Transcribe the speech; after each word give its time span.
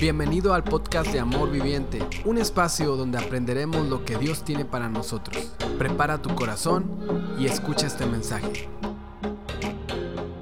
Bienvenido 0.00 0.54
al 0.54 0.62
podcast 0.62 1.12
de 1.12 1.18
Amor 1.18 1.50
Viviente, 1.50 1.98
un 2.24 2.38
espacio 2.38 2.94
donde 2.94 3.18
aprenderemos 3.18 3.88
lo 3.88 4.04
que 4.04 4.16
Dios 4.16 4.44
tiene 4.44 4.64
para 4.64 4.88
nosotros. 4.88 5.56
Prepara 5.76 6.22
tu 6.22 6.32
corazón 6.36 7.34
y 7.36 7.46
escucha 7.46 7.88
este 7.88 8.06
mensaje. 8.06 8.68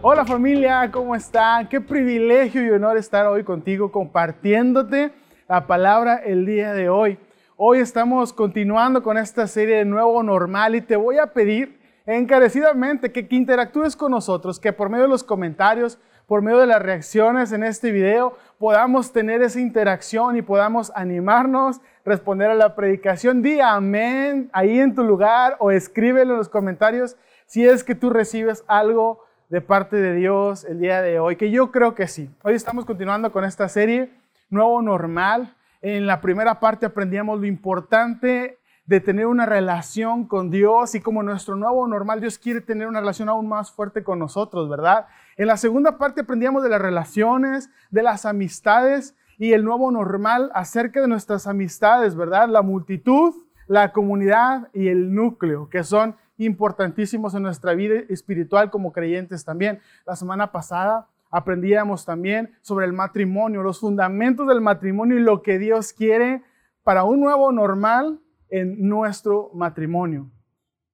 Hola 0.03 0.27
familia, 0.27 0.91
¿cómo 0.93 1.17
están? 1.17 1.71
Qué 1.71 1.81
privilegio 1.81 2.67
y 2.67 2.69
honor 2.69 2.99
estar 2.99 3.25
hoy 3.29 3.45
contigo 3.45 3.91
compartiéndote 3.91 5.13
la 5.49 5.67
palabra 5.67 6.17
el 6.17 6.45
día 6.45 6.75
de 6.75 6.91
hoy. 6.91 7.19
Hoy 7.57 7.79
estamos 7.79 8.35
continuando 8.35 9.03
con 9.03 9.17
esta 9.17 9.47
serie 9.47 9.77
de 9.77 9.85
Nuevo 9.87 10.23
Normal 10.23 10.75
y 10.75 10.83
te 10.83 10.97
voy 10.97 11.17
a 11.17 11.33
pedir 11.33 11.81
encarecidamente 12.05 13.11
que, 13.11 13.27
que 13.27 13.37
interactúes 13.37 13.97
con 13.97 14.11
nosotros, 14.11 14.61
que 14.61 14.75
por 14.75 14.91
medio 14.91 15.05
de 15.05 15.11
los 15.11 15.25
comentarios 15.25 15.99
por 16.27 16.43
medio 16.43 16.59
de 16.59 16.67
las 16.67 16.83
reacciones 16.83 17.53
en 17.53 17.63
este 17.63 17.93
video 17.93 18.37
podamos 18.59 19.13
tener 19.13 19.43
esa 19.43 19.61
interacción 19.61 20.37
y 20.37 20.43
podamos 20.43 20.93
animarnos, 20.95 21.81
responder 22.05 22.51
a 22.51 22.55
la 22.55 22.75
predicación. 22.75 23.43
Di 23.43 23.61
amén 23.61 24.51
ahí 24.53 24.79
en 24.81 24.95
tu 24.95 25.03
lugar 25.05 25.57
o 25.59 25.71
escríbelo 25.71 26.33
en 26.33 26.39
los 26.39 26.49
comentarios 26.49 27.17
si 27.47 27.67
es 27.67 27.85
que 27.85 27.95
tú 27.95 28.11
recibes 28.11 28.65
algo 28.67 29.25
de 29.49 29.61
parte 29.61 29.97
de 29.97 30.15
Dios 30.15 30.65
el 30.65 30.81
día 30.81 31.03
de 31.03 31.21
hoy, 31.21 31.37
que 31.37 31.51
yo 31.51 31.71
creo 31.71 31.95
que 31.95 32.09
sí. 32.09 32.31
Hoy 32.43 32.55
estamos 32.55 32.85
continuando 32.85 33.31
con 33.31 33.45
esta 33.45 33.69
serie 33.69 34.11
Nuevo 34.51 34.83
Normal. 34.83 35.55
En 35.83 36.07
la 36.07 36.21
primera 36.21 36.59
parte 36.59 36.87
aprendíamos 36.87 37.39
lo 37.39 37.47
importante 37.47 38.59
de 38.87 39.01
tener 39.01 39.27
una 39.27 39.47
relación 39.47 40.27
con 40.27 40.51
Dios 40.51 40.95
y 40.95 41.01
como 41.01 41.23
nuestro 41.23 41.57
nuevo 41.57 41.87
normal, 41.89 42.21
Dios 42.21 42.39
quiere 42.39 42.61
tener 42.61 42.87
una 42.87 43.01
relación 43.01 43.29
aún 43.29 43.49
más 43.49 43.73
fuerte 43.73 44.05
con 44.05 44.19
nosotros, 44.19 44.69
¿verdad? 44.69 45.07
En 45.37 45.49
la 45.49 45.59
segunda 45.59 45.99
parte 45.99 46.23
aprendíamos 46.23 46.63
de 46.63 46.71
las 46.71 46.81
relaciones, 46.81 47.71
de 47.91 48.03
las 48.03 48.25
amistades 48.25 49.15
y 49.39 49.53
el 49.53 49.65
nuevo 49.65 49.91
normal 49.91 50.51
acerca 50.55 51.03
de 51.03 51.09
nuestras 51.09 51.47
amistades, 51.47 52.17
¿verdad? 52.17 52.49
La 52.49 52.63
multitud, 52.63 53.35
la 53.67 53.93
comunidad 53.93 54.71
y 54.73 54.89
el 54.89 55.15
núcleo, 55.15 55.69
que 55.69 55.85
son 55.85 56.17
importantísimos 56.39 57.35
en 57.35 57.43
nuestra 57.43 57.75
vida 57.75 57.97
espiritual 58.09 58.71
como 58.71 58.93
creyentes 58.93 59.45
también. 59.45 59.81
La 60.07 60.17
semana 60.17 60.53
pasada 60.53 61.09
aprendíamos 61.31 62.07
también 62.07 62.55
sobre 62.63 62.87
el 62.87 62.95
matrimonio, 62.95 63.63
los 63.63 63.81
fundamentos 63.81 64.47
del 64.49 64.63
matrimonio 64.63 65.19
y 65.19 65.23
lo 65.23 65.43
que 65.43 65.59
Dios 65.59 65.93
quiere 65.93 66.43
para 66.83 67.05
un 67.05 67.21
nuevo 67.21 67.53
normal 67.53 68.21
en 68.49 68.89
nuestro 68.89 69.51
matrimonio. 69.53 70.31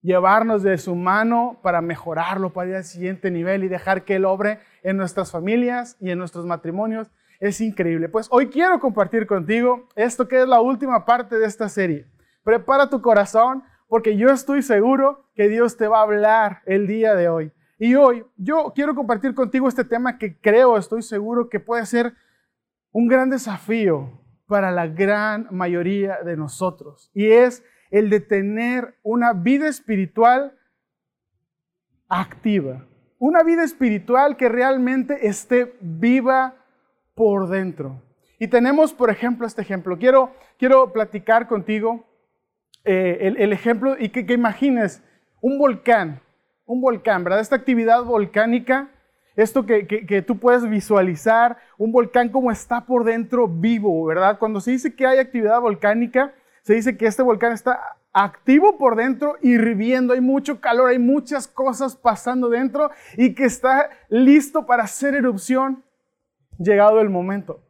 Llevarnos 0.03 0.63
de 0.63 0.79
su 0.79 0.95
mano 0.95 1.61
para 1.63 1.81
mejorarlo, 1.81 2.53
para 2.53 2.71
ir 2.71 2.77
al 2.77 2.85
siguiente 2.85 3.31
nivel 3.31 3.65
y 3.65 3.69
dejar 3.69 4.05
que 4.05 4.17
Él 4.17 4.25
obre 4.25 4.59
en 4.83 4.97
nuestras 4.97 5.31
familias 5.31 5.97
y 6.01 6.11
en 6.11 6.19
nuestros 6.19 6.45
matrimonios. 6.45 7.11
Es 7.39 7.61
increíble. 7.61 8.09
Pues 8.09 8.29
hoy 8.31 8.49
quiero 8.49 8.81
compartir 8.81 9.27
contigo 9.27 9.89
esto 9.95 10.29
que 10.29 10.43
es 10.43 10.49
la 10.49 10.61
última 10.61 11.05
parte 11.05 11.39
de 11.39 11.47
esta 11.47 11.69
serie. 11.69 12.07
Prepara 12.43 12.91
tu 12.91 13.01
corazón 13.01 13.63
porque 13.89 14.17
yo 14.17 14.31
estoy 14.31 14.63
seguro 14.63 15.29
que 15.35 15.49
Dios 15.49 15.77
te 15.77 15.87
va 15.87 16.01
a 16.01 16.03
hablar 16.03 16.63
el 16.67 16.87
día 16.87 17.15
de 17.15 17.29
hoy. 17.29 17.53
Y 17.79 17.95
hoy 17.95 18.25
yo 18.37 18.73
quiero 18.75 18.95
compartir 18.95 19.35
contigo 19.35 19.69
este 19.69 19.85
tema 19.85 20.19
que 20.19 20.39
creo, 20.39 20.77
estoy 20.77 21.03
seguro 21.03 21.49
que 21.49 21.61
puede 21.61 21.85
ser 21.87 22.15
un 22.93 23.09
gran 23.09 23.31
desafío 23.31 24.21
para 24.47 24.71
la 24.71 24.87
gran 24.87 25.49
mayoría 25.51 26.19
de 26.25 26.37
nosotros. 26.37 27.11
Y 27.15 27.27
es 27.27 27.65
el 27.93 28.11
de 28.11 28.19
tener 28.19 28.97
una 29.05 29.33
vida 29.33 29.69
espiritual 29.69 30.59
activa. 32.09 32.85
Una 33.19 33.45
vida 33.45 33.63
espiritual 33.63 34.37
que 34.37 34.49
realmente 34.49 35.29
esté 35.29 35.77
viva 35.81 36.57
por 37.15 37.49
dentro. 37.49 38.03
Y 38.41 38.49
tenemos, 38.49 38.93
por 38.93 39.11
ejemplo, 39.11 39.47
este 39.47 39.63
ejemplo. 39.63 39.97
Quiero, 39.99 40.35
quiero 40.59 40.93
platicar 40.93 41.47
contigo 41.47 42.05
eh, 42.85 43.33
el, 43.39 43.53
ejemplo 43.53 43.95
y 43.97 44.09
que, 44.09 44.27
que 44.27 44.33
imagines 44.33 45.01
un 45.41 45.59
volcán, 45.59 46.21
un 46.67 46.81
volcán, 46.81 47.23
¿verdad? 47.23 47.41
Esta 47.41 47.55
actividad 47.55 48.03
volcánica 48.03 48.91
esto 49.37 49.65
que, 49.65 50.25
tú 50.27 50.39
puedes 50.39 50.69
visualizar, 50.69 51.57
un 51.79 51.91
volcán 51.91 52.29
como 52.29 52.51
está 52.51 52.85
por 52.85 53.05
dentro 53.05 53.49
vivo, 53.49 54.05
¿verdad? 54.05 54.39
Cuando 54.39 54.61
se 54.61 54.73
dice 54.73 54.95
que 54.95 55.07
hay 55.07 55.19
actividad 55.19 55.61
volcánica, 55.61 56.35
se 56.63 56.75
dice 56.75 56.97
que 56.97 57.07
este 57.07 57.23
volcán 57.23 57.53
está 57.53 57.97
activo 58.13 58.79
por 58.79 58.97
dentro, 58.97 59.37
hirviendo, 59.43 60.13
hay 60.13 60.21
mucho 60.21 60.61
calor, 60.61 60.91
hay 60.91 60.99
muchas 60.99 61.49
cosas 61.49 61.97
pasando 61.97 62.49
dentro 62.49 62.91
y 63.17 63.35
que 63.35 63.45
está 63.45 63.91
listo 64.09 64.67
para 64.67 64.85
hacer 64.85 65.15
erupción 65.15 65.83
llegado 66.59 67.01
el 67.01 67.11
momento. 67.11 67.63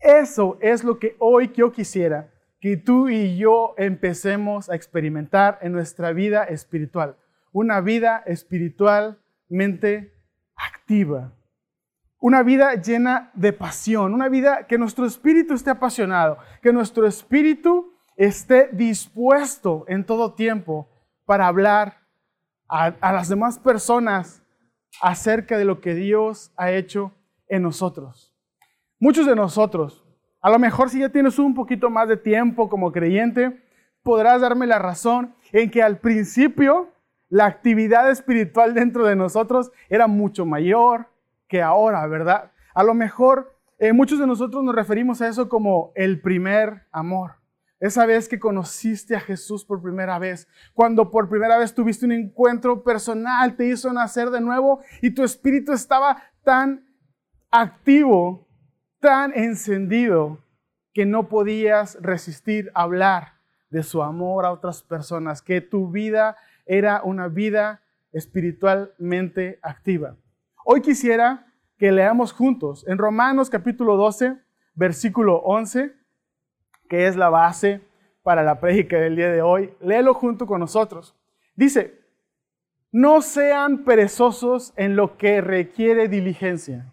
Eso 0.00 0.58
es 0.60 0.84
lo 0.84 0.98
que 0.98 1.16
hoy 1.18 1.52
yo 1.54 1.72
quisiera 1.72 2.30
que 2.60 2.76
tú 2.76 3.08
y 3.08 3.36
yo 3.36 3.74
empecemos 3.78 4.70
a 4.70 4.74
experimentar 4.74 5.58
en 5.62 5.72
nuestra 5.72 6.12
vida 6.12 6.44
espiritual. 6.44 7.16
Una 7.52 7.80
vida 7.80 8.22
espiritualmente 8.26 10.14
activa. 10.54 11.32
Una 12.18 12.42
vida 12.42 12.74
llena 12.74 13.30
de 13.34 13.52
pasión, 13.52 14.12
una 14.12 14.28
vida 14.28 14.66
que 14.66 14.76
nuestro 14.76 15.06
espíritu 15.06 15.54
esté 15.54 15.70
apasionado, 15.70 16.36
que 16.62 16.72
nuestro 16.72 17.06
espíritu 17.06 17.94
esté 18.20 18.68
dispuesto 18.70 19.86
en 19.88 20.04
todo 20.04 20.34
tiempo 20.34 20.86
para 21.24 21.46
hablar 21.46 22.06
a, 22.68 22.92
las 23.00 23.30
demás 23.30 23.58
personas 23.58 24.42
acerca 25.00 25.56
de 25.56 25.64
lo 25.64 25.80
que 25.80 25.94
Dios 25.94 26.52
ha 26.58 26.70
hecho 26.70 27.14
en 27.48 27.62
nosotros. 27.62 28.36
Muchos 28.98 29.24
de 29.24 29.34
nosotros, 29.34 30.04
a 30.42 30.50
lo 30.50 30.58
mejor 30.58 30.90
si 30.90 31.00
ya 31.00 31.08
tienes 31.08 31.38
un 31.38 31.54
poquito 31.54 31.88
más 31.88 32.08
de 32.08 32.18
tiempo 32.18 32.68
como 32.68 32.92
creyente, 32.92 33.64
podrás 34.02 34.42
darme 34.42 34.66
la 34.66 34.78
razón 34.78 35.34
en 35.52 35.70
que 35.70 35.82
al 35.82 35.98
principio 35.98 36.90
la 37.30 37.46
actividad 37.46 38.10
espiritual 38.10 38.74
dentro 38.74 39.06
de 39.06 39.16
nosotros 39.16 39.72
era 39.88 40.06
mucho 40.06 40.44
mayor 40.44 41.06
que 41.48 41.62
ahora, 41.62 42.06
¿verdad? 42.06 42.52
A 42.74 42.82
lo 42.84 42.92
mejor 42.92 43.56
eh, 43.78 43.94
muchos 43.94 44.18
de 44.18 44.26
nosotros 44.26 44.62
nos 44.62 44.74
referimos 44.74 45.22
a 45.22 45.28
eso 45.28 45.48
como 45.48 45.92
el 45.94 46.20
primer 46.20 46.86
amor. 46.92 47.39
Esa 47.80 48.04
vez 48.04 48.28
que 48.28 48.38
conociste 48.38 49.16
a 49.16 49.20
Jesús 49.20 49.64
por 49.64 49.80
primera 49.80 50.18
vez, 50.18 50.46
cuando 50.74 51.10
por 51.10 51.30
primera 51.30 51.56
vez 51.56 51.74
tuviste 51.74 52.04
un 52.04 52.12
encuentro 52.12 52.84
personal, 52.84 53.56
te 53.56 53.66
hizo 53.66 53.90
nacer 53.92 54.28
de 54.28 54.42
nuevo 54.42 54.80
y 55.00 55.12
tu 55.12 55.24
espíritu 55.24 55.72
estaba 55.72 56.22
tan 56.44 56.86
activo, 57.50 58.46
tan 59.00 59.32
encendido, 59.34 60.44
que 60.92 61.06
no 61.06 61.28
podías 61.28 61.96
resistir 62.02 62.70
hablar 62.74 63.38
de 63.70 63.82
su 63.82 64.02
amor 64.02 64.44
a 64.44 64.52
otras 64.52 64.82
personas, 64.82 65.40
que 65.40 65.60
tu 65.60 65.90
vida 65.90 66.36
era 66.66 67.00
una 67.02 67.28
vida 67.28 67.82
espiritualmente 68.12 69.58
activa. 69.62 70.16
Hoy 70.64 70.82
quisiera 70.82 71.46
que 71.78 71.92
leamos 71.92 72.32
juntos 72.32 72.84
en 72.86 72.98
Romanos 72.98 73.48
capítulo 73.48 73.96
12, 73.96 74.36
versículo 74.74 75.36
11, 75.38 75.94
que 76.90 77.06
es 77.06 77.14
la 77.14 77.30
base 77.30 77.80
para 78.24 78.42
la 78.42 78.58
prédica 78.58 78.98
del 78.98 79.14
día 79.14 79.30
de 79.30 79.40
hoy. 79.40 79.72
Léelo 79.80 80.12
junto 80.12 80.44
con 80.44 80.58
nosotros. 80.58 81.16
Dice, 81.54 82.00
no 82.90 83.22
sean 83.22 83.84
perezosos 83.84 84.74
en 84.76 84.96
lo 84.96 85.16
que 85.16 85.40
requiere 85.40 86.08
diligencia. 86.08 86.92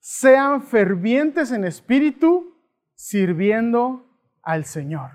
Sean 0.00 0.62
fervientes 0.62 1.52
en 1.52 1.64
espíritu, 1.64 2.56
sirviendo 2.96 4.04
al 4.42 4.64
Señor. 4.64 5.12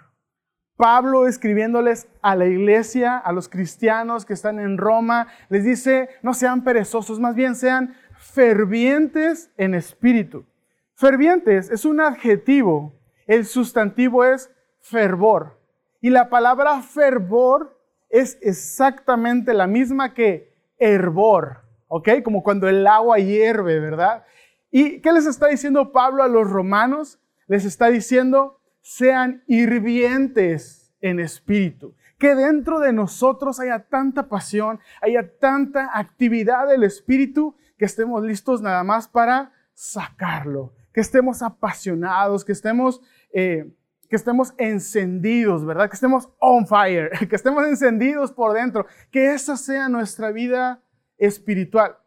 Pablo 0.77 1.27
escribiéndoles 1.27 2.07
a 2.21 2.35
la 2.35 2.45
iglesia, 2.45 3.17
a 3.17 3.33
los 3.33 3.49
cristianos 3.49 4.25
que 4.25 4.33
están 4.33 4.59
en 4.59 4.77
Roma, 4.77 5.27
les 5.49 5.65
dice, 5.65 6.07
no 6.21 6.33
sean 6.33 6.63
perezosos, 6.63 7.19
más 7.19 7.35
bien 7.35 7.55
sean 7.55 7.95
fervientes 8.17 9.51
en 9.57 9.73
espíritu. 9.73 10.45
Fervientes 10.93 11.69
es 11.69 11.83
un 11.83 11.99
adjetivo, 11.99 12.93
el 13.27 13.45
sustantivo 13.45 14.23
es 14.23 14.51
fervor. 14.81 15.59
Y 16.01 16.09
la 16.09 16.29
palabra 16.29 16.81
fervor 16.81 17.79
es 18.09 18.37
exactamente 18.41 19.53
la 19.53 19.67
misma 19.67 20.13
que 20.13 20.53
hervor, 20.77 21.63
¿ok? 21.87 22.09
Como 22.23 22.43
cuando 22.43 22.67
el 22.67 22.85
agua 22.85 23.17
hierve, 23.17 23.79
¿verdad? 23.79 24.23
¿Y 24.71 24.99
qué 25.01 25.11
les 25.11 25.25
está 25.25 25.47
diciendo 25.47 25.91
Pablo 25.91 26.23
a 26.23 26.27
los 26.27 26.49
romanos? 26.49 27.19
Les 27.47 27.65
está 27.65 27.87
diciendo, 27.87 28.59
sean 28.81 29.43
hirvientes 29.47 30.93
en 31.01 31.19
espíritu. 31.19 31.95
Que 32.17 32.35
dentro 32.35 32.79
de 32.79 32.93
nosotros 32.93 33.59
haya 33.59 33.87
tanta 33.87 34.27
pasión, 34.27 34.79
haya 35.01 35.37
tanta 35.39 35.89
actividad 35.93 36.67
del 36.67 36.83
espíritu, 36.83 37.55
que 37.77 37.85
estemos 37.85 38.23
listos 38.23 38.61
nada 38.61 38.83
más 38.83 39.07
para 39.07 39.51
sacarlo. 39.73 40.73
Que 40.95 41.01
estemos 41.01 41.41
apasionados, 41.41 42.45
que 42.45 42.53
estemos, 42.53 43.01
eh, 43.33 43.69
que 44.09 44.15
estemos 44.15 44.53
encendidos, 44.57 45.65
¿verdad? 45.65 45.89
Que 45.89 45.95
estemos 45.95 46.29
on 46.39 46.65
fire, 46.65 47.11
que 47.29 47.35
estemos 47.35 47.67
encendidos 47.67 48.31
por 48.31 48.53
dentro. 48.53 48.85
Que 49.11 49.33
esa 49.33 49.57
sea 49.57 49.89
nuestra 49.89 50.31
vida 50.31 50.81
espiritual. 51.17 51.97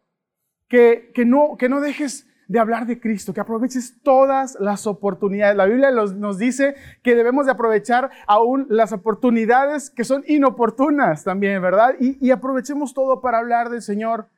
Que, 0.67 1.11
que, 1.13 1.23
no, 1.23 1.55
que 1.55 1.69
no 1.69 1.81
dejes 1.81 2.25
de 2.47 2.57
hablar 2.57 2.87
de 2.87 2.99
Cristo, 2.99 3.31
que 3.31 3.41
aproveches 3.41 4.01
todas 4.01 4.57
las 4.59 4.87
oportunidades. 4.87 5.55
La 5.55 5.67
Biblia 5.67 5.91
nos 5.91 6.39
dice 6.39 6.73
que 7.03 7.13
debemos 7.13 7.45
de 7.45 7.51
aprovechar 7.51 8.09
aún 8.25 8.65
las 8.69 8.91
oportunidades 8.91 9.91
que 9.91 10.03
son 10.03 10.23
inoportunas 10.25 11.23
también, 11.23 11.61
¿verdad? 11.61 11.93
Y, 11.99 12.17
y 12.25 12.31
aprovechemos 12.31 12.95
todo 12.95 13.21
para 13.21 13.37
hablar 13.37 13.69
del 13.69 13.83
Señor, 13.83 14.29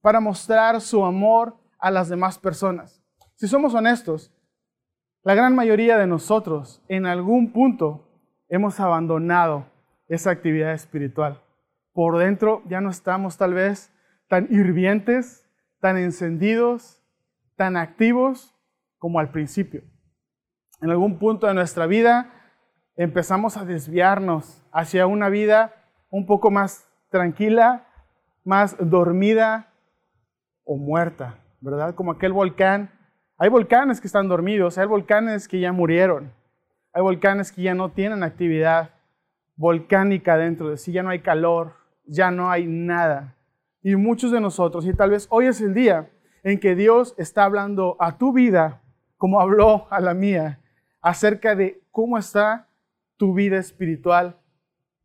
para 0.00 0.18
mostrar 0.18 0.80
su 0.80 1.04
amor 1.04 1.56
a 1.78 1.92
las 1.92 2.08
demás 2.08 2.40
personas. 2.40 3.03
Si 3.36 3.48
somos 3.48 3.74
honestos, 3.74 4.32
la 5.24 5.34
gran 5.34 5.56
mayoría 5.56 5.98
de 5.98 6.06
nosotros 6.06 6.84
en 6.88 7.04
algún 7.04 7.52
punto 7.52 8.08
hemos 8.48 8.78
abandonado 8.78 9.66
esa 10.06 10.30
actividad 10.30 10.72
espiritual. 10.72 11.42
Por 11.92 12.18
dentro 12.18 12.62
ya 12.66 12.80
no 12.80 12.90
estamos 12.90 13.36
tal 13.36 13.54
vez 13.54 13.92
tan 14.28 14.46
hirvientes, 14.50 15.48
tan 15.80 15.96
encendidos, 15.96 17.02
tan 17.56 17.76
activos 17.76 18.54
como 18.98 19.18
al 19.18 19.30
principio. 19.32 19.82
En 20.80 20.90
algún 20.90 21.18
punto 21.18 21.48
de 21.48 21.54
nuestra 21.54 21.86
vida 21.86 22.30
empezamos 22.96 23.56
a 23.56 23.64
desviarnos 23.64 24.62
hacia 24.72 25.06
una 25.06 25.28
vida 25.28 25.74
un 26.08 26.26
poco 26.26 26.52
más 26.52 26.88
tranquila, 27.10 27.88
más 28.44 28.76
dormida 28.78 29.72
o 30.62 30.76
muerta, 30.76 31.40
¿verdad? 31.60 31.96
Como 31.96 32.12
aquel 32.12 32.32
volcán. 32.32 32.90
Hay 33.36 33.48
volcanes 33.48 34.00
que 34.00 34.06
están 34.06 34.28
dormidos, 34.28 34.78
hay 34.78 34.86
volcanes 34.86 35.48
que 35.48 35.58
ya 35.58 35.72
murieron, 35.72 36.32
hay 36.92 37.02
volcanes 37.02 37.50
que 37.50 37.62
ya 37.62 37.74
no 37.74 37.90
tienen 37.90 38.22
actividad 38.22 38.90
volcánica 39.56 40.36
dentro 40.36 40.70
de 40.70 40.76
sí, 40.76 40.92
ya 40.92 41.02
no 41.02 41.10
hay 41.10 41.20
calor, 41.20 41.74
ya 42.06 42.30
no 42.30 42.50
hay 42.50 42.66
nada. 42.66 43.36
Y 43.82 43.96
muchos 43.96 44.30
de 44.30 44.40
nosotros, 44.40 44.86
y 44.86 44.94
tal 44.94 45.10
vez 45.10 45.26
hoy 45.30 45.46
es 45.46 45.60
el 45.60 45.74
día 45.74 46.10
en 46.44 46.60
que 46.60 46.74
Dios 46.74 47.14
está 47.18 47.44
hablando 47.44 47.96
a 47.98 48.18
tu 48.18 48.32
vida, 48.32 48.82
como 49.16 49.40
habló 49.40 49.86
a 49.90 50.00
la 50.00 50.14
mía, 50.14 50.60
acerca 51.00 51.56
de 51.56 51.82
cómo 51.90 52.18
está 52.18 52.68
tu 53.16 53.34
vida 53.34 53.58
espiritual, 53.58 54.36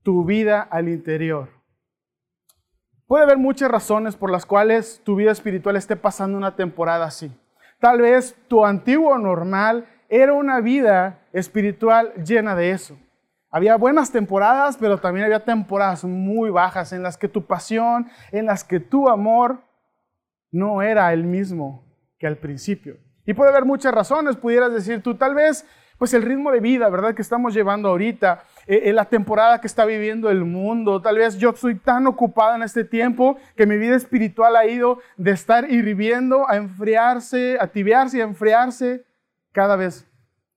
tu 0.04 0.24
vida 0.24 0.62
al 0.62 0.88
interior. 0.88 1.50
Puede 3.08 3.24
haber 3.24 3.38
muchas 3.38 3.72
razones 3.72 4.16
por 4.16 4.30
las 4.30 4.46
cuales 4.46 5.02
tu 5.04 5.16
vida 5.16 5.32
espiritual 5.32 5.76
esté 5.76 5.96
pasando 5.96 6.38
una 6.38 6.56
temporada 6.56 7.06
así. 7.06 7.32
Tal 7.80 8.02
vez 8.02 8.36
tu 8.48 8.66
antiguo 8.66 9.18
normal 9.18 9.88
era 10.10 10.34
una 10.34 10.60
vida 10.60 11.22
espiritual 11.32 12.14
llena 12.26 12.56
de 12.56 12.72
eso. 12.72 12.98
Había 13.52 13.78
buenas 13.78 14.12
temporadas, 14.12 14.78
pero 14.78 14.98
también 14.98 15.26
había 15.26 15.44
temporadas 15.44 16.04
muy 16.04 16.50
bajas 16.50 16.94
en 16.94 17.02
las 17.02 17.18
que 17.18 17.28
tu 17.28 17.46
pasión, 17.46 18.08
en 18.32 18.46
las 18.46 18.64
que 18.64 18.80
tu 18.80 19.08
amor 19.08 19.62
no 20.52 20.82
era 20.82 21.12
el 21.14 21.24
mismo 21.24 21.86
que 22.20 22.28
al 22.28 22.38
principio. 22.38 22.98
Y 23.26 23.34
puede 23.34 23.52
haber 23.52 23.66
muchas 23.66 23.94
razones, 23.94 24.36
pudieras 24.36 24.74
decir 24.74 25.02
tú, 25.02 25.16
tal 25.16 25.34
vez, 25.34 25.66
pues 25.98 26.14
el 26.14 26.24
ritmo 26.24 26.52
de 26.52 26.60
vida, 26.60 26.90
¿verdad? 26.90 27.16
Que 27.16 27.22
estamos 27.22 27.54
llevando 27.54 27.90
ahorita, 27.90 28.44
eh, 28.70 28.90
eh, 28.90 28.94
la 28.94 29.06
temporada 29.06 29.60
que 29.60 29.66
está 29.66 29.84
viviendo 29.84 30.30
el 30.30 30.46
mundo, 30.46 31.02
tal 31.02 31.18
vez 31.18 31.40
yo 31.40 31.56
soy 31.56 31.74
tan 31.74 32.06
ocupado 32.06 32.56
en 32.56 32.62
este 32.62 32.84
tiempo 32.84 33.38
que 33.56 33.66
mi 33.66 33.78
vida 33.78 33.96
espiritual 33.96 34.56
ha 34.56 34.68
ido 34.68 35.00
de 35.18 35.32
estar 35.32 35.72
hirviendo 35.72 36.48
a 36.48 36.56
enfriarse, 36.56 37.58
a 37.60 37.66
tibiarse 37.66 38.20
y 38.20 38.22
a 38.22 38.26
enfriarse 38.26 39.04
cada 39.52 39.76
vez 39.76 40.08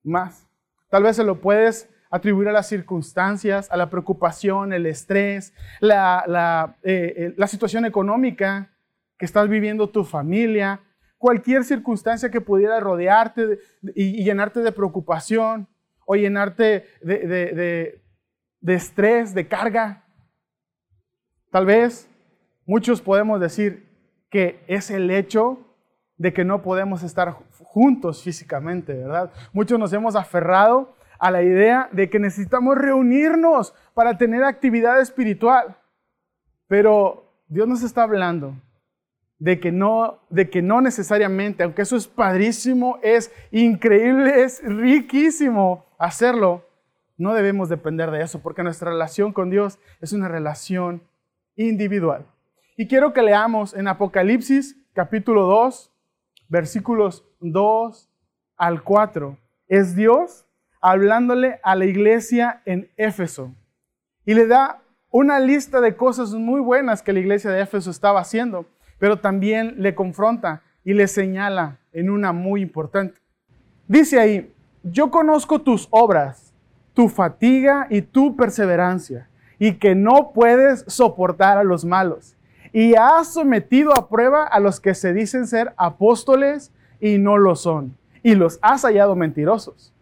más. 0.03 0.47
Tal 0.91 1.05
vez 1.05 1.17
se 1.17 1.25
lo 1.25 1.41
puedes 1.41 1.89
atribuir 2.11 2.51
a 2.51 2.53
las 2.53 2.69
circunstancias, 2.69 3.71
a 3.73 3.79
la 3.79 3.89
preocupación, 3.89 4.75
el 4.75 4.85
estrés, 4.85 5.55
la, 5.81 6.25
la, 6.27 6.77
eh, 6.83 7.33
la 7.39 7.47
situación 7.47 7.87
económica 7.87 8.71
que 9.17 9.25
estás 9.25 9.49
viviendo 9.49 9.89
tu 9.89 10.05
familia, 10.05 10.81
cualquier 11.17 11.65
circunstancia 11.65 12.31
que 12.31 12.43
pudiera 12.43 12.79
rodearte 12.81 13.61
y, 13.95 14.23
llenarte 14.23 14.61
de 14.61 14.73
preocupación 14.73 15.69
o 16.05 16.17
llenarte 16.17 16.85
de, 17.01 18.02
de 18.63 18.75
estrés, 18.75 19.35
de 19.35 19.47
carga. 19.47 20.05
Tal 21.51 21.67
vez 21.67 22.09
muchos 22.65 23.03
podemos 23.03 23.39
decir 23.39 23.87
que 24.31 24.65
es 24.67 24.91
el 24.91 25.11
hecho 25.11 25.59
de 26.17 26.33
que 26.33 26.45
no 26.45 26.63
podemos 26.63 27.03
estar 27.03 27.33
juntos 27.65 28.23
físicamente, 28.23 28.95
¿verdad? 28.95 29.31
Muchos 29.53 29.79
nos 29.79 29.93
hemos 29.93 30.17
aferrado 30.17 30.95
a 31.19 31.31
la 31.31 31.43
idea 31.43 31.89
de 31.93 32.09
que 32.09 32.19
necesitamos 32.19 32.79
reunirnos 32.79 33.75
para 33.95 34.17
tener 34.17 34.43
actividad 34.45 35.01
espiritual. 35.01 35.77
Pero 36.69 37.45
Dios 37.49 37.69
nos 37.69 37.83
está 37.83 38.05
hablando 38.05 38.55
de 39.39 39.59
que 39.59 39.73
no, 39.73 40.21
de 40.31 40.49
que 40.49 40.63
no 40.63 40.81
necesariamente, 40.81 41.65
aunque 41.65 41.83
eso 41.83 41.97
es 41.97 42.07
padrísimo, 42.07 42.99
es 43.03 43.33
increíble, 43.51 44.43
es 44.45 44.63
riquísimo 44.65 45.85
hacerlo, 45.99 46.65
no 47.17 47.35
debemos 47.35 47.69
depender 47.69 48.11
de 48.11 48.23
eso, 48.23 48.41
porque 48.41 48.63
nuestra 48.63 48.91
relación 48.91 49.33
con 49.33 49.51
Dios 49.51 49.79
es 50.01 50.13
una 50.13 50.29
relación 50.29 51.03
individual. 51.57 52.27
Y 52.77 52.89
quiero 52.89 53.13
que 53.13 53.23
leamos 53.23 53.75
en 53.75 53.89
Apocalipsis 53.89 54.77
capítulo 54.93 55.43
2, 55.47 55.93
versículos 56.49 57.25
2 57.41 58.11
al 58.57 58.83
4. 58.83 59.39
Es 59.69 59.95
Dios 59.95 60.47
hablándole 60.81 61.61
a 61.63 61.77
la 61.77 61.85
iglesia 61.85 62.63
en 62.65 62.91
Éfeso. 62.97 63.55
Y 64.25 64.35
le 64.35 64.47
da 64.47 64.83
una 65.11 65.39
lista 65.41 65.81
de 65.81 65.97
cosas 65.97 66.33
muy 66.33 66.61
buenas 66.61 67.03
que 67.03 67.13
la 67.13 67.21
iglesia 67.21 67.51
de 67.51 67.61
Éfeso 67.63 67.91
estaba 67.91 68.21
haciendo 68.21 68.67
pero 69.03 69.19
también 69.19 69.75
le 69.79 69.97
confronta 69.97 70.63
y 70.85 70.95
le 70.95 71.09
señala 71.09 71.81
en 71.93 72.09
una 72.09 72.31
muy 72.31 72.63
importante. 72.63 73.21
Dice 73.89 74.21
ahí, 74.21 74.55
yo 74.85 75.11
conozco 75.11 75.61
tus 75.61 75.89
obras, 75.91 76.52
tu 76.95 77.09
fatiga 77.09 77.87
y 77.91 78.03
tu 78.03 78.37
perseverancia, 78.37 79.29
y 79.59 79.75
que 79.75 79.95
no 79.95 80.33
puedes 80.33 80.85
soportar 80.89 81.59
a 81.59 81.65
los 81.65 81.85
malos. 81.85 82.37
Y 82.73 82.95
has 82.95 83.33
sometido 83.33 83.95
a 83.95 84.09
prueba 84.09 84.45
a 84.45 84.59
los 84.61 84.81
que 84.81 84.95
se 84.95 85.13
dicen 85.13 85.47
ser 85.47 85.75
apóstoles 85.77 86.73
y 87.01 87.19
no 87.19 87.39
lo 87.39 87.55
son, 87.57 87.97
y 88.23 88.35
los 88.35 88.59
has 88.63 88.83
hallado 88.83 89.15
mentirosos. 89.15 89.93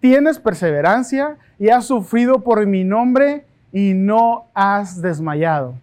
Tienes 0.00 0.38
perseverancia 0.38 1.38
y 1.58 1.70
has 1.70 1.86
sufrido 1.86 2.40
por 2.40 2.64
mi 2.66 2.84
nombre 2.84 3.46
y 3.72 3.94
no 3.94 4.46
has 4.54 5.02
desmayado. 5.02 5.74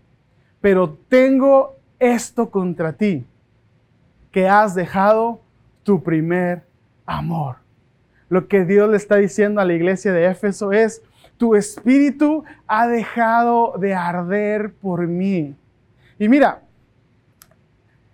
Pero 0.61 0.97
tengo 1.09 1.75
esto 1.99 2.49
contra 2.49 2.93
ti, 2.93 3.25
que 4.31 4.47
has 4.47 4.73
dejado 4.73 5.41
tu 5.83 6.01
primer 6.01 6.63
amor. 7.05 7.64
Lo 8.29 8.47
que 8.47 8.65
Dios 8.65 8.89
le 8.89 8.97
está 8.97 9.17
diciendo 9.17 9.61
a 9.61 9.65
la 9.65 9.73
iglesia 9.73 10.11
de 10.11 10.25
Éfeso 10.25 10.71
es, 10.71 11.01
tu 11.37 11.55
espíritu 11.55 12.43
ha 12.67 12.87
dejado 12.87 13.73
de 13.77 13.93
arder 13.93 14.71
por 14.73 15.07
mí. 15.07 15.55
Y 16.17 16.29
mira, 16.29 16.61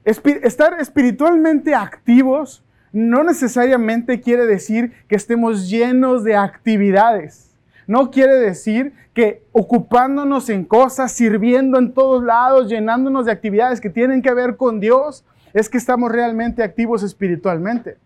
estar 0.04 0.80
espiritualmente 0.80 1.76
activos 1.76 2.64
no 2.92 3.24
necesariamente 3.24 4.20
quiere 4.20 4.46
decir 4.46 4.92
que 5.08 5.16
estemos 5.16 5.70
llenos 5.70 6.24
de 6.24 6.36
actividades. 6.36 7.56
No 7.88 8.12
quiere 8.12 8.36
decir 8.36 8.94
que 9.14 9.44
ocupándonos 9.52 10.50
en 10.50 10.66
cosas, 10.66 11.12
sirviendo 11.12 11.78
en 11.78 11.94
todos 11.94 12.24
lados, 12.24 12.70
llenándonos 12.70 13.26
de 13.26 13.32
actividades 13.32 13.82
que 13.82 13.90
tienen 13.90 14.22
que 14.22 14.34
ver 14.34 14.58
con 14.58 14.80
Dios, 14.80 15.26
es 15.54 15.70
que 15.70 15.78
estamos 15.78 16.12
realmente 16.12 16.64
activos 16.64 17.04
espiritualmente. 17.04 17.98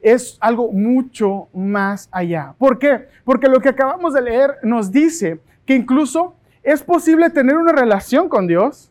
Es 0.00 0.38
algo 0.40 0.72
mucho 0.72 1.48
más 1.52 2.08
allá. 2.12 2.54
¿Por 2.58 2.78
qué? 2.78 3.08
Porque 3.24 3.48
lo 3.48 3.60
que 3.60 3.70
acabamos 3.70 4.14
de 4.14 4.22
leer 4.22 4.56
nos 4.62 4.92
dice 4.92 5.40
que 5.66 5.74
incluso 5.74 6.34
es 6.62 6.82
posible 6.82 7.30
tener 7.30 7.56
una 7.56 7.72
relación 7.72 8.28
con 8.28 8.46
Dios, 8.46 8.90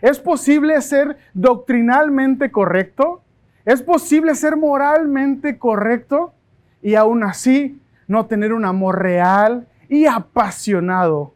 es 0.00 0.18
posible 0.18 0.80
ser 0.82 1.16
doctrinalmente 1.34 2.50
correcto, 2.50 3.22
es 3.64 3.82
posible 3.82 4.34
ser 4.34 4.56
moralmente 4.56 5.58
correcto 5.58 6.32
y 6.82 6.96
aún 6.96 7.22
así 7.22 7.80
no 8.08 8.26
tener 8.26 8.52
un 8.52 8.64
amor 8.64 9.00
real 9.00 9.68
y 9.88 10.06
apasionado 10.06 11.32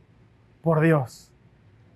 por 0.63 0.81
Dios. 0.81 1.31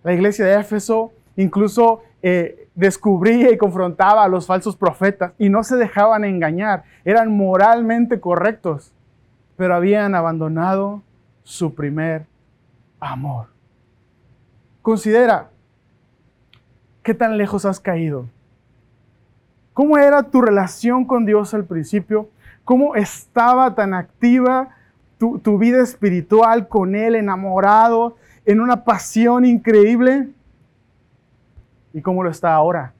La 0.04 0.12
iglesia 0.12 0.44
de 0.46 0.60
Éfeso 0.60 1.12
incluso 1.36 2.02
eh, 2.22 2.59
descubría 2.80 3.52
y 3.52 3.58
confrontaba 3.58 4.24
a 4.24 4.28
los 4.28 4.46
falsos 4.46 4.76
profetas 4.76 5.32
y 5.38 5.48
no 5.48 5.62
se 5.62 5.76
dejaban 5.76 6.24
engañar, 6.24 6.84
eran 7.04 7.36
moralmente 7.36 8.20
correctos, 8.20 8.92
pero 9.56 9.74
habían 9.74 10.14
abandonado 10.14 11.02
su 11.42 11.74
primer 11.74 12.26
amor. 12.98 13.46
Considera 14.82 15.50
qué 17.02 17.14
tan 17.14 17.36
lejos 17.38 17.64
has 17.64 17.80
caído. 17.80 18.26
¿Cómo 19.74 19.98
era 19.98 20.24
tu 20.24 20.40
relación 20.40 21.04
con 21.04 21.24
Dios 21.24 21.54
al 21.54 21.64
principio? 21.64 22.28
cómo 22.70 22.94
estaba 22.94 23.74
tan 23.74 23.94
activa 23.94 24.68
tu, 25.18 25.40
tu 25.40 25.58
vida 25.58 25.82
espiritual 25.82 26.68
con 26.68 26.94
Él, 26.94 27.16
enamorado, 27.16 28.16
en 28.46 28.60
una 28.60 28.84
pasión 28.84 29.44
increíble. 29.44 30.28
¿Y 31.92 32.00
cómo 32.00 32.22
lo 32.22 32.30
está 32.30 32.54
ahora? 32.54 32.92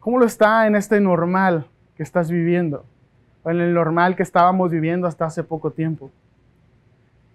¿Cómo 0.00 0.18
lo 0.18 0.26
está 0.26 0.66
en 0.66 0.76
este 0.76 1.00
normal 1.00 1.66
que 1.96 2.02
estás 2.02 2.30
viviendo 2.30 2.84
o 3.44 3.50
en 3.50 3.60
el 3.60 3.72
normal 3.72 4.16
que 4.16 4.22
estábamos 4.22 4.70
viviendo 4.70 5.06
hasta 5.06 5.26
hace 5.26 5.44
poco 5.44 5.70
tiempo. 5.70 6.10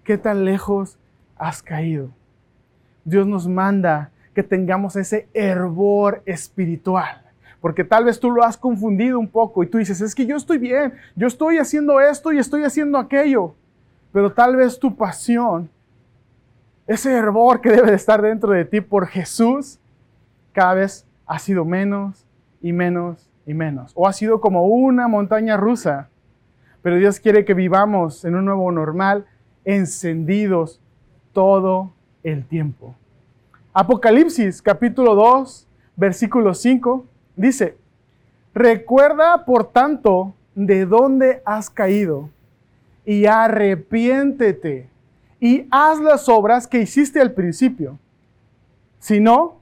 ¿Qué 0.04 0.18
tan 0.18 0.44
lejos 0.44 0.98
has 1.38 1.63
caído? 1.63 2.10
Dios 3.06 3.25
nos 3.25 3.48
manda 3.48 4.12
que 4.34 4.44
tengamos 4.44 4.96
ese 4.96 5.30
hervor 5.34 6.22
espiritual. 6.25 7.22
Porque 7.62 7.84
tal 7.84 8.06
vez 8.06 8.20
tú 8.20 8.32
lo 8.32 8.44
has 8.44 8.58
confundido 8.58 9.20
un 9.20 9.28
poco 9.28 9.63
y 9.63 9.68
tú 9.68 9.78
dices, 9.78 10.01
es 10.01 10.16
que 10.16 10.25
yo 10.25 10.38
estoy 10.38 10.58
bien, 10.58 10.94
yo 11.16 11.28
estoy 11.28 11.58
haciendo 11.58 12.00
esto 12.00 12.32
y 12.32 12.39
estoy 12.39 12.63
haciendo 12.63 12.98
aquello. 12.98 13.54
Pero 14.12 14.32
tal 14.32 14.56
vez 14.56 14.80
tu 14.80 14.96
pasión, 14.96 15.70
ese 16.88 17.12
hervor 17.12 17.62
que 17.62 17.70
debe 17.70 17.92
de 17.92 17.98
estar 17.98 18.22
dentro 18.22 18.51
de 18.51 18.66
ti 18.66 18.82
por 18.82 19.08
Jesús, 19.08 19.78
cada 20.60 20.74
vez 20.74 21.06
ha 21.25 21.39
sido 21.39 21.63
menos 21.63 22.25
y 22.62 22.74
menos 22.74 23.30
y 23.46 23.54
menos. 23.54 23.94
O 23.96 24.06
ha 24.06 24.12
sido 24.12 24.42
como 24.42 24.66
una 24.66 25.08
montaña 25.08 25.56
rusa. 25.56 26.10
Pero 26.82 26.98
Dios 26.98 27.22
quiere 27.22 27.46
que 27.46 27.54
vivamos 27.54 28.25
en 28.25 28.36
un 28.36 28.44
nuevo 28.44 28.70
normal, 28.70 29.25
encendidos 29.63 30.82
todo 31.32 31.94
el 32.24 32.46
tiempo. 32.46 32.94
Apocalipsis 33.72 34.62
capítulo 34.62 35.16
2, 35.16 35.66
versículo 35.96 36.54
5 36.54 37.06
dice, 37.38 37.78
recuerda 38.54 39.46
por 39.46 39.72
tanto 39.72 40.34
de 40.56 40.86
dónde 40.86 41.42
has 41.46 41.70
caído 41.70 42.28
y 43.06 43.28
arrepiéntete 43.28 44.89
y 45.39 45.68
haz 45.72 46.01
las 46.01 46.28
obras 46.28 46.68
que 46.68 46.82
hiciste 46.82 47.22
al 47.22 47.32
principio. 47.32 47.98
Si 49.00 49.22
no, 49.22 49.59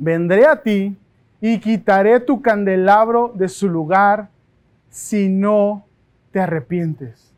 vendré 0.00 0.46
a 0.46 0.62
ti 0.62 0.96
y 1.42 1.60
quitaré 1.60 2.20
tu 2.20 2.40
candelabro 2.40 3.32
de 3.34 3.48
su 3.48 3.68
lugar 3.68 4.30
si 4.88 5.28
no 5.28 5.84
te 6.32 6.40
arrepientes. 6.40 7.32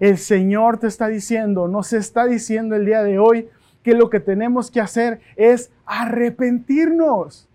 El 0.00 0.18
Señor 0.18 0.78
te 0.78 0.88
está 0.88 1.06
diciendo, 1.06 1.68
nos 1.68 1.92
está 1.92 2.26
diciendo 2.26 2.74
el 2.74 2.84
día 2.84 3.02
de 3.02 3.18
hoy 3.18 3.48
que 3.84 3.94
lo 3.94 4.10
que 4.10 4.18
tenemos 4.18 4.70
que 4.70 4.80
hacer 4.80 5.20
es 5.36 5.70
arrepentirnos. 5.86 7.48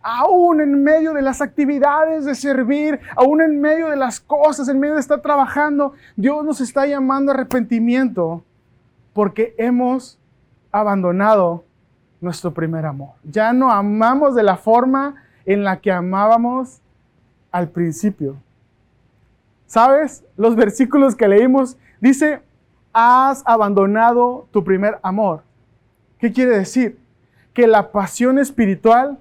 Aún 0.00 0.60
en 0.60 0.82
medio 0.82 1.12
de 1.12 1.22
las 1.22 1.42
actividades 1.42 2.24
de 2.24 2.34
servir, 2.34 2.98
aún 3.14 3.42
en 3.42 3.60
medio 3.60 3.88
de 3.88 3.96
las 3.96 4.20
cosas, 4.20 4.68
en 4.68 4.80
medio 4.80 4.94
de 4.94 5.00
estar 5.00 5.20
trabajando, 5.20 5.92
Dios 6.16 6.44
nos 6.44 6.60
está 6.60 6.86
llamando 6.86 7.30
a 7.30 7.34
arrepentimiento 7.34 8.42
porque 9.12 9.54
hemos 9.58 10.18
abandonado 10.72 11.64
nuestro 12.22 12.54
primer 12.54 12.86
amor. 12.86 13.10
Ya 13.24 13.52
no 13.52 13.70
amamos 13.70 14.34
de 14.34 14.44
la 14.44 14.56
forma 14.56 15.16
en 15.44 15.64
la 15.64 15.80
que 15.80 15.92
amábamos 15.92 16.80
al 17.50 17.68
principio. 17.68 18.36
¿Sabes? 19.66 20.24
Los 20.36 20.54
versículos 20.54 21.14
que 21.14 21.28
leímos 21.28 21.76
dice, 22.00 22.40
has 22.92 23.42
abandonado 23.44 24.46
tu 24.52 24.62
primer 24.64 24.98
amor. 25.02 25.42
¿Qué 26.18 26.32
quiere 26.32 26.56
decir? 26.56 26.98
Que 27.52 27.66
la 27.66 27.90
pasión 27.90 28.38
espiritual 28.38 29.18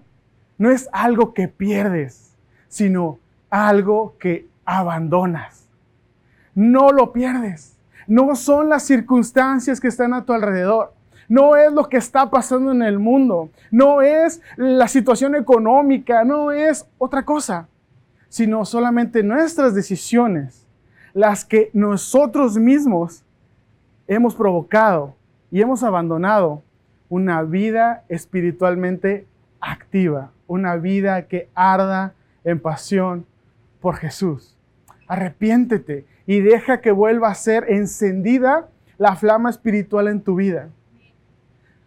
no 0.57 0.69
es 0.69 0.87
algo 0.93 1.33
que 1.33 1.47
pierdes, 1.47 2.35
sino 2.67 3.17
algo 3.49 4.15
que 4.19 4.47
abandonas. 4.63 5.67
No 6.53 6.91
lo 6.91 7.11
pierdes. 7.11 7.77
No 8.07 8.35
son 8.35 8.69
las 8.69 8.83
circunstancias 8.83 9.79
que 9.79 9.87
están 9.87 10.13
a 10.13 10.25
tu 10.25 10.33
alrededor 10.33 10.93
no 11.31 11.55
es 11.55 11.71
lo 11.71 11.87
que 11.87 11.95
está 11.95 12.29
pasando 12.29 12.73
en 12.73 12.81
el 12.81 12.99
mundo, 12.99 13.51
no 13.71 14.01
es 14.01 14.41
la 14.57 14.89
situación 14.89 15.33
económica, 15.33 16.25
no 16.25 16.51
es 16.51 16.85
otra 16.97 17.23
cosa, 17.23 17.69
sino 18.27 18.65
solamente 18.65 19.23
nuestras 19.23 19.73
decisiones, 19.73 20.67
las 21.13 21.45
que 21.45 21.69
nosotros 21.71 22.57
mismos 22.57 23.23
hemos 24.07 24.35
provocado 24.35 25.15
y 25.51 25.61
hemos 25.61 25.83
abandonado 25.83 26.63
una 27.07 27.43
vida 27.43 28.03
espiritualmente 28.09 29.25
activa, 29.61 30.31
una 30.47 30.75
vida 30.75 31.29
que 31.29 31.47
arda 31.55 32.13
en 32.43 32.59
pasión 32.59 33.25
por 33.79 33.95
Jesús. 33.95 34.57
Arrepiéntete 35.07 36.05
y 36.27 36.41
deja 36.41 36.81
que 36.81 36.91
vuelva 36.91 37.29
a 37.29 37.35
ser 37.35 37.67
encendida 37.69 38.67
la 38.97 39.15
flama 39.15 39.49
espiritual 39.49 40.09
en 40.09 40.19
tu 40.19 40.35
vida. 40.35 40.67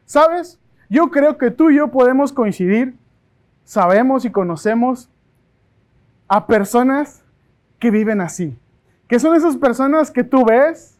¿Sabes? 0.07 0.59
Yo 0.89 1.11
creo 1.11 1.39
que 1.39 1.51
tú 1.51 1.71
y 1.71 1.77
yo 1.77 1.89
podemos 1.89 2.33
coincidir, 2.33 2.95
sabemos 3.65 4.25
y 4.25 4.31
conocemos 4.31 5.09
a 6.29 6.47
personas 6.47 7.23
que 7.79 7.91
viven 7.91 8.21
así, 8.21 8.57
que 9.09 9.19
son 9.19 9.37
esas 9.37 9.57
personas 9.57 10.11
que 10.11 10.25
tú 10.25 10.45
ves, 10.45 10.99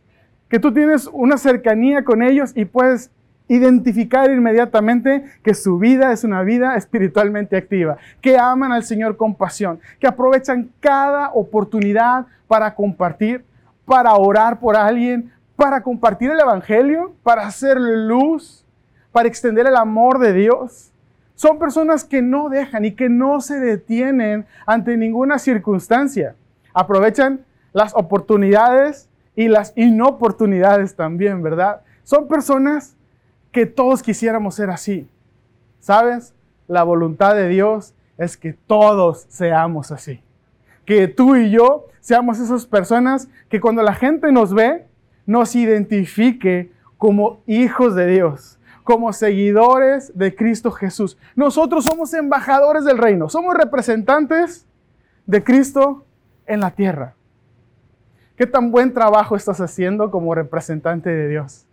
que 0.49 0.59
tú 0.59 0.73
tienes 0.73 1.09
una 1.13 1.37
cercanía 1.37 2.05
con 2.05 2.23
ellos 2.23 2.53
y 2.55 2.65
puedes 2.65 3.11
identificar 3.49 4.31
inmediatamente 4.31 5.25
que 5.43 5.55
su 5.55 5.79
vida 5.79 6.13
es 6.13 6.25
una 6.25 6.43
vida 6.43 6.77
espiritualmente 6.77 7.57
activa, 7.57 7.99
que 8.21 8.39
aman 8.39 8.73
al 8.73 8.85
Señor 8.85 9.17
con 9.17 9.35
pasión, 9.35 9.81
que 10.01 10.07
aprovechan 10.07 10.71
cada 10.81 11.31
oportunidad 11.31 12.27
para 12.49 12.75
compartir, 12.75 13.45
para 13.85 14.15
orar 14.15 14.59
por 14.59 14.77
alguien, 14.77 15.31
para 15.57 15.83
compartir 15.83 16.31
el 16.31 16.41
Evangelio, 16.41 17.15
para 17.23 17.47
hacer 17.47 17.79
luz, 17.79 18.64
para 19.15 19.29
extender 19.29 19.69
el 19.69 19.77
amor 19.77 20.19
de 20.19 20.33
Dios. 20.33 20.91
Son 21.37 21.57
personas 21.57 22.03
que 22.03 22.21
no 22.21 22.49
dejan 22.49 22.85
y 22.85 22.97
que 22.97 23.09
no 23.09 23.41
se 23.41 23.61
detienen 23.61 24.45
ante 24.67 24.97
ninguna 24.97 25.39
circunstancia. 25.39 26.35
Aprovechan 26.75 27.45
las 27.73 27.95
oportunidades 27.95 29.09
y 29.37 29.47
las 29.47 29.73
inoportunidades 29.77 30.97
también, 30.97 31.45
¿verdad? 31.45 31.83
Son 32.03 32.27
personas 32.27 32.97
que 33.53 33.67
todos 33.67 34.03
quisiéramos 34.03 34.57
ser 34.57 34.71
así. 34.71 35.09
¿Sabes? 35.79 36.35
La 36.67 36.83
voluntad 36.83 37.37
de 37.37 37.47
Dios 37.47 37.95
es 38.19 38.37
que 38.37 38.53
todos 38.53 39.27
seamos 39.29 39.93
así. 39.93 40.21
Que 40.85 41.07
tú 41.07 41.37
y 41.37 41.53
yo 41.53 41.87
seamos 42.01 42.41
esas 42.41 42.67
personas 42.67 43.29
que 43.49 43.61
cuando 43.61 43.83
la 43.83 43.95
gente 43.95 44.33
nos 44.33 44.53
ve, 44.53 44.89
nos 45.25 45.55
identifique 45.55 46.73
como 46.99 47.43
hijos 47.47 47.95
de 47.95 48.09
Dios 48.09 48.59
como 48.85 49.15
seguidores 49.15 50.17
de 50.17 50.37
Cristo 50.37 50.71
Jesús. 50.71 51.17
Nosotros 51.35 51.85
somos 51.85 52.13
embajadores 52.13 52.85
del 52.85 52.99
reino, 52.99 53.31
somos 53.31 53.55
representantes 53.55 54.67
de 55.27 55.43
Cristo 55.43 56.05
en 56.47 56.61
la 56.61 56.71
tierra. 56.71 57.15
¿Qué 58.37 58.47
tan 58.47 58.71
buen 58.71 58.93
trabajo 58.93 59.37
estás 59.37 59.61
haciendo 59.61 60.11
como 60.11 60.35
representante 60.35 61.09
de 61.09 61.29
Dios? 61.29 61.67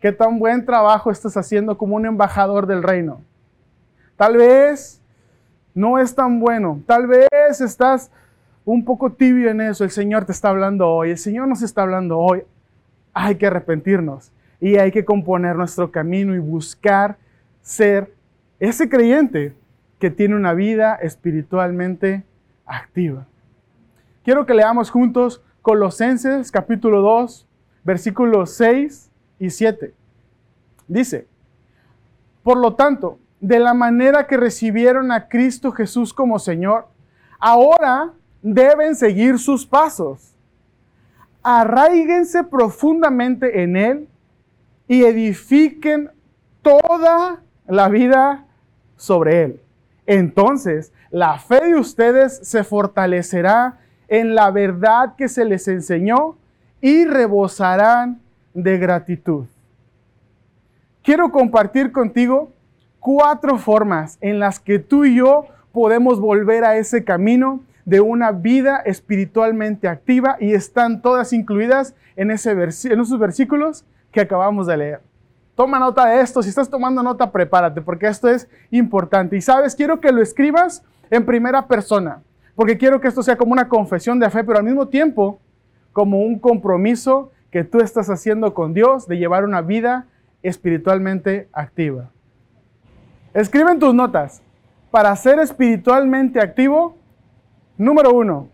¿Qué 0.00 0.12
tan 0.12 0.38
buen 0.38 0.64
trabajo 0.64 1.10
estás 1.10 1.36
haciendo 1.36 1.76
como 1.76 1.96
un 1.96 2.06
embajador 2.06 2.66
del 2.66 2.82
reino? 2.82 3.20
Tal 4.16 4.36
vez 4.36 5.00
no 5.74 5.98
es 5.98 6.14
tan 6.14 6.38
bueno, 6.38 6.80
tal 6.86 7.08
vez 7.08 7.60
estás 7.60 8.12
un 8.64 8.84
poco 8.84 9.10
tibio 9.10 9.50
en 9.50 9.60
eso. 9.60 9.82
El 9.82 9.90
Señor 9.90 10.24
te 10.24 10.32
está 10.32 10.50
hablando 10.50 10.88
hoy, 10.88 11.10
el 11.10 11.18
Señor 11.18 11.48
nos 11.48 11.62
está 11.62 11.82
hablando 11.82 12.18
hoy. 12.18 12.44
Hay 13.12 13.36
que 13.36 13.46
arrepentirnos 13.46 14.30
y 14.64 14.78
hay 14.78 14.90
que 14.92 15.04
componer 15.04 15.56
nuestro 15.56 15.90
camino 15.90 16.34
y 16.34 16.38
buscar 16.38 17.18
ser 17.60 18.14
ese 18.58 18.88
creyente 18.88 19.54
que 19.98 20.10
tiene 20.10 20.36
una 20.36 20.54
vida 20.54 20.94
espiritualmente 20.94 22.24
activa. 22.64 23.26
Quiero 24.22 24.46
que 24.46 24.54
leamos 24.54 24.90
juntos 24.90 25.42
Colosenses 25.60 26.50
capítulo 26.50 27.02
2, 27.02 27.46
versículos 27.84 28.54
6 28.54 29.10
y 29.38 29.50
7. 29.50 29.92
Dice, 30.88 31.26
por 32.42 32.56
lo 32.56 32.74
tanto, 32.74 33.18
de 33.40 33.58
la 33.58 33.74
manera 33.74 34.26
que 34.26 34.38
recibieron 34.38 35.12
a 35.12 35.28
Cristo 35.28 35.72
Jesús 35.72 36.14
como 36.14 36.38
Señor, 36.38 36.88
ahora 37.38 38.14
deben 38.40 38.96
seguir 38.96 39.38
sus 39.38 39.66
pasos. 39.66 40.34
Arraíguense 41.42 42.44
profundamente 42.44 43.62
en 43.62 43.76
Él 43.76 44.08
y 44.88 45.04
edifiquen 45.04 46.10
toda 46.62 47.42
la 47.66 47.88
vida 47.88 48.46
sobre 48.96 49.42
él. 49.42 49.60
Entonces, 50.06 50.92
la 51.10 51.38
fe 51.38 51.60
de 51.64 51.74
ustedes 51.76 52.40
se 52.42 52.64
fortalecerá 52.64 53.78
en 54.08 54.34
la 54.34 54.50
verdad 54.50 55.14
que 55.16 55.28
se 55.28 55.44
les 55.44 55.66
enseñó 55.68 56.36
y 56.80 57.04
rebosarán 57.04 58.20
de 58.52 58.78
gratitud. 58.78 59.46
Quiero 61.02 61.30
compartir 61.30 61.92
contigo 61.92 62.52
cuatro 63.00 63.58
formas 63.58 64.18
en 64.20 64.38
las 64.38 64.60
que 64.60 64.78
tú 64.78 65.04
y 65.04 65.16
yo 65.16 65.46
podemos 65.72 66.20
volver 66.20 66.64
a 66.64 66.76
ese 66.76 67.04
camino 67.04 67.60
de 67.84 68.00
una 68.00 68.32
vida 68.32 68.78
espiritualmente 68.78 69.88
activa 69.88 70.36
y 70.40 70.54
están 70.54 71.02
todas 71.02 71.32
incluidas 71.32 71.94
en, 72.16 72.30
ese 72.30 72.52
en 72.52 73.00
esos 73.00 73.18
versículos 73.18 73.84
que 74.14 74.20
acabamos 74.20 74.68
de 74.68 74.76
leer. 74.76 75.00
Toma 75.56 75.78
nota 75.78 76.06
de 76.06 76.20
esto. 76.20 76.42
Si 76.42 76.48
estás 76.48 76.70
tomando 76.70 77.02
nota, 77.02 77.30
prepárate, 77.30 77.82
porque 77.82 78.06
esto 78.06 78.28
es 78.28 78.48
importante. 78.70 79.36
Y 79.36 79.40
sabes, 79.40 79.74
quiero 79.74 80.00
que 80.00 80.12
lo 80.12 80.22
escribas 80.22 80.82
en 81.10 81.26
primera 81.26 81.66
persona. 81.66 82.22
porque 82.56 82.78
quiero 82.78 83.00
que 83.00 83.08
esto 83.08 83.20
sea 83.24 83.36
como 83.36 83.50
una 83.50 83.68
confesión 83.68 84.20
de 84.20 84.30
fe, 84.30 84.44
pero 84.44 84.58
al 84.58 84.64
mismo 84.64 84.86
tiempo 84.86 85.40
como 85.92 86.20
un 86.20 86.38
compromiso 86.38 87.32
que 87.50 87.64
tú 87.64 87.80
estás 87.80 88.08
haciendo 88.08 88.54
con 88.54 88.74
Dios 88.74 89.08
de 89.08 89.18
llevar 89.18 89.44
una 89.44 89.60
vida 89.60 90.06
espiritualmente 90.44 91.48
activa. 91.52 92.10
Escribe 93.32 93.72
en 93.72 93.80
tus 93.80 93.92
notas, 93.92 94.40
para 94.92 95.16
ser 95.16 95.40
espiritualmente 95.40 96.40
activo, 96.40 96.96
número 97.76 98.14
uno, 98.14 98.50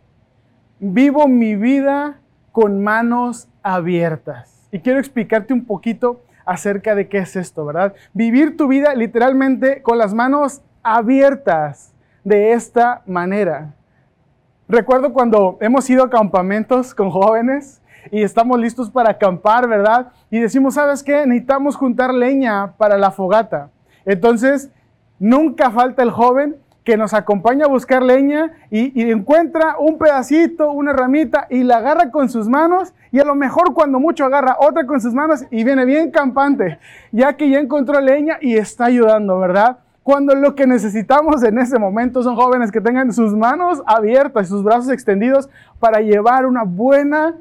vivo 0.79 1.29
mi 1.29 1.57
vida 1.57 2.21
con 2.53 2.83
manos 2.83 3.49
abiertas. 3.63 4.60
Y 4.73 4.81
quiero 4.81 4.99
explicarte 4.99 5.53
un 5.53 5.65
poquito 5.65 6.23
acerca 6.45 6.95
de 6.95 7.09
qué 7.09 7.19
es 7.19 7.37
esto, 7.37 7.65
¿verdad? 7.65 7.95
Vivir 8.13 8.57
tu 8.57 8.69
vida 8.69 8.95
literalmente 8.95 9.83
con 9.83 9.99
las 9.99 10.15
manos 10.15 10.63
abiertas 10.83 11.93
de 12.25 12.53
esta 12.53 13.03
manera. 13.07 13.75
Recuerdo 14.69 15.13
cuando 15.13 15.59
hemos 15.61 15.89
ido 15.91 16.05
a 16.05 16.11
campamentos 16.11 16.95
con 16.95 17.11
jóvenes 17.11 17.83
y 18.11 18.23
estamos 18.23 18.59
listos 18.59 18.91
para 18.91 19.11
acampar, 19.11 19.69
¿verdad? 19.69 20.13
Y 20.31 20.39
decimos, 20.39 20.75
¿sabes 20.75 21.03
qué? 21.03 21.27
Necesitamos 21.27 21.77
juntar 21.77 22.15
leña 22.15 22.73
para 22.77 22.97
la 22.97 23.11
fogata. 23.11 23.71
Entonces, 24.05 24.71
nunca 25.19 25.71
falta 25.71 26.03
el 26.03 26.11
joven 26.11 26.57
que 26.85 26.97
nos 26.97 27.13
acompaña 27.13 27.67
a 27.67 27.69
buscar 27.69 28.03
leña 28.03 28.53
y, 28.71 29.11
encuentra 29.11 29.77
un 29.79 29.99
pedacito, 29.99 30.73
una 30.73 30.93
ramita 30.93 31.47
y 31.51 31.63
la 31.63 31.77
agarra 31.77 32.11
con 32.11 32.29
sus 32.29 32.49
manos 32.49 32.95
y 33.13 33.19
a 33.21 33.25
lo 33.25 33.35
mejor 33.35 33.75
cuando 33.75 34.01
mucho 34.01 34.25
agarra 34.25 34.57
otra 34.59 34.87
con 34.87 35.01
sus 35.01 35.13
manos 35.13 35.45
y 35.51 35.65
viene 35.65 35.85
bien 35.85 36.11
campante, 36.11 36.79
ya 37.13 37.35
que 37.35 37.51
ya 37.51 37.59
encontró 37.59 38.01
leña 38.01 38.39
y 38.41 38.57
está 38.57 38.87
ayudando, 38.87 39.39
¿verdad? 39.39 39.79
Cuando 40.03 40.35
lo 40.35 40.55
que 40.55 40.67
necesitamos 40.67 41.43
en 41.43 41.59
ese 41.59 41.79
momento 41.79 42.23
son 42.23 42.35
jóvenes 42.35 42.73
que 42.73 42.81
tengan 42.81 43.13
sus 43.13 43.35
manos 43.37 43.83
abiertas 43.87 44.47
y 44.47 44.51
sus 44.51 44.65
brazos 44.65 44.91
extendidos 44.91 45.51
para 45.79 46.01
llevar 46.01 46.47
una 46.47 46.63
buena 46.63 47.35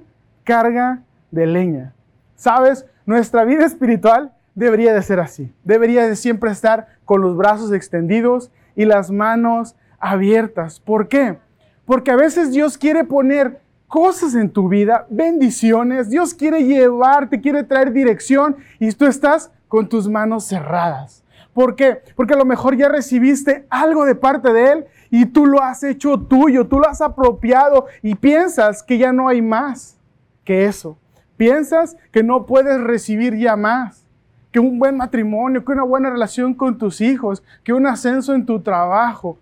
carga 0.43 0.99
de 1.31 1.47
leña. 1.47 1.93
¿Sabes? 2.35 2.85
Nuestra 3.05 3.45
vida 3.45 3.65
espiritual 3.65 4.31
debería 4.59 4.93
de 4.93 5.01
ser 5.01 5.21
así. 5.21 5.53
Debería 5.63 6.05
de 6.05 6.17
siempre 6.17 6.51
estar 6.51 6.87
con 7.05 7.21
los 7.21 7.37
brazos 7.37 7.71
extendidos 7.71 8.51
y 8.75 8.83
las 8.83 9.09
manos 9.09 9.75
abiertas. 9.99 10.81
¿Por 10.81 11.07
qué? 11.07 11.39
Porque 11.85 12.11
a 12.11 12.17
veces 12.17 12.51
Dios 12.51 12.77
quiere 12.77 13.05
poner 13.05 13.61
cosas 13.87 14.35
en 14.35 14.49
tu 14.49 14.67
vida, 14.67 15.07
bendiciones. 15.09 16.09
Dios 16.09 16.33
quiere 16.33 16.65
llevarte, 16.65 17.39
quiere 17.39 17.63
traer 17.63 17.93
dirección 17.93 18.57
y 18.79 18.91
tú 18.91 19.05
estás 19.05 19.49
con 19.69 19.87
tus 19.87 20.09
manos 20.09 20.45
cerradas. 20.45 21.23
¿Por 21.53 21.75
qué? 21.75 22.01
Porque 22.15 22.33
a 22.33 22.37
lo 22.37 22.45
mejor 22.45 22.75
ya 22.75 22.89
recibiste 22.89 23.65
algo 23.69 24.03
de 24.03 24.15
parte 24.15 24.51
de 24.51 24.71
Él 24.71 24.85
y 25.09 25.25
tú 25.25 25.45
lo 25.45 25.63
has 25.63 25.83
hecho 25.83 26.19
tuyo, 26.19 26.67
tú 26.67 26.79
lo 26.79 26.87
has 26.87 27.01
apropiado 27.01 27.85
y 28.03 28.15
piensas 28.15 28.83
que 28.83 28.97
ya 28.97 29.13
no 29.13 29.29
hay 29.29 29.41
más 29.41 29.97
que 30.43 30.65
eso. 30.65 30.97
Piensas 31.37 31.95
que 32.11 32.23
no 32.23 32.45
puedes 32.45 32.81
recibir 32.81 33.37
ya 33.37 33.55
más, 33.55 34.05
que 34.51 34.59
un 34.59 34.79
buen 34.79 34.97
matrimonio, 34.97 35.63
que 35.63 35.71
una 35.71 35.83
buena 35.83 36.09
relación 36.09 36.53
con 36.53 36.77
tus 36.77 37.01
hijos, 37.01 37.43
que 37.63 37.73
un 37.73 37.85
ascenso 37.85 38.33
en 38.33 38.45
tu 38.45 38.59
trabajo. 38.61 39.37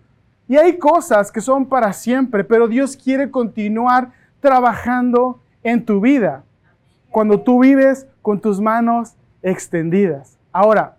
Y 0.46 0.56
hay 0.56 0.78
cosas 0.78 1.32
que 1.32 1.40
son 1.40 1.66
para 1.66 1.92
siempre, 1.92 2.44
pero 2.44 2.68
Dios 2.68 2.96
quiere 2.96 3.30
continuar 3.30 4.12
trabajando 4.40 5.40
en 5.62 5.84
tu 5.84 6.00
vida 6.00 6.44
cuando 7.10 7.40
tú 7.40 7.60
vives 7.60 8.06
con 8.22 8.40
tus 8.40 8.60
manos 8.60 9.14
extendidas. 9.42 10.38
Ahora, 10.52 10.96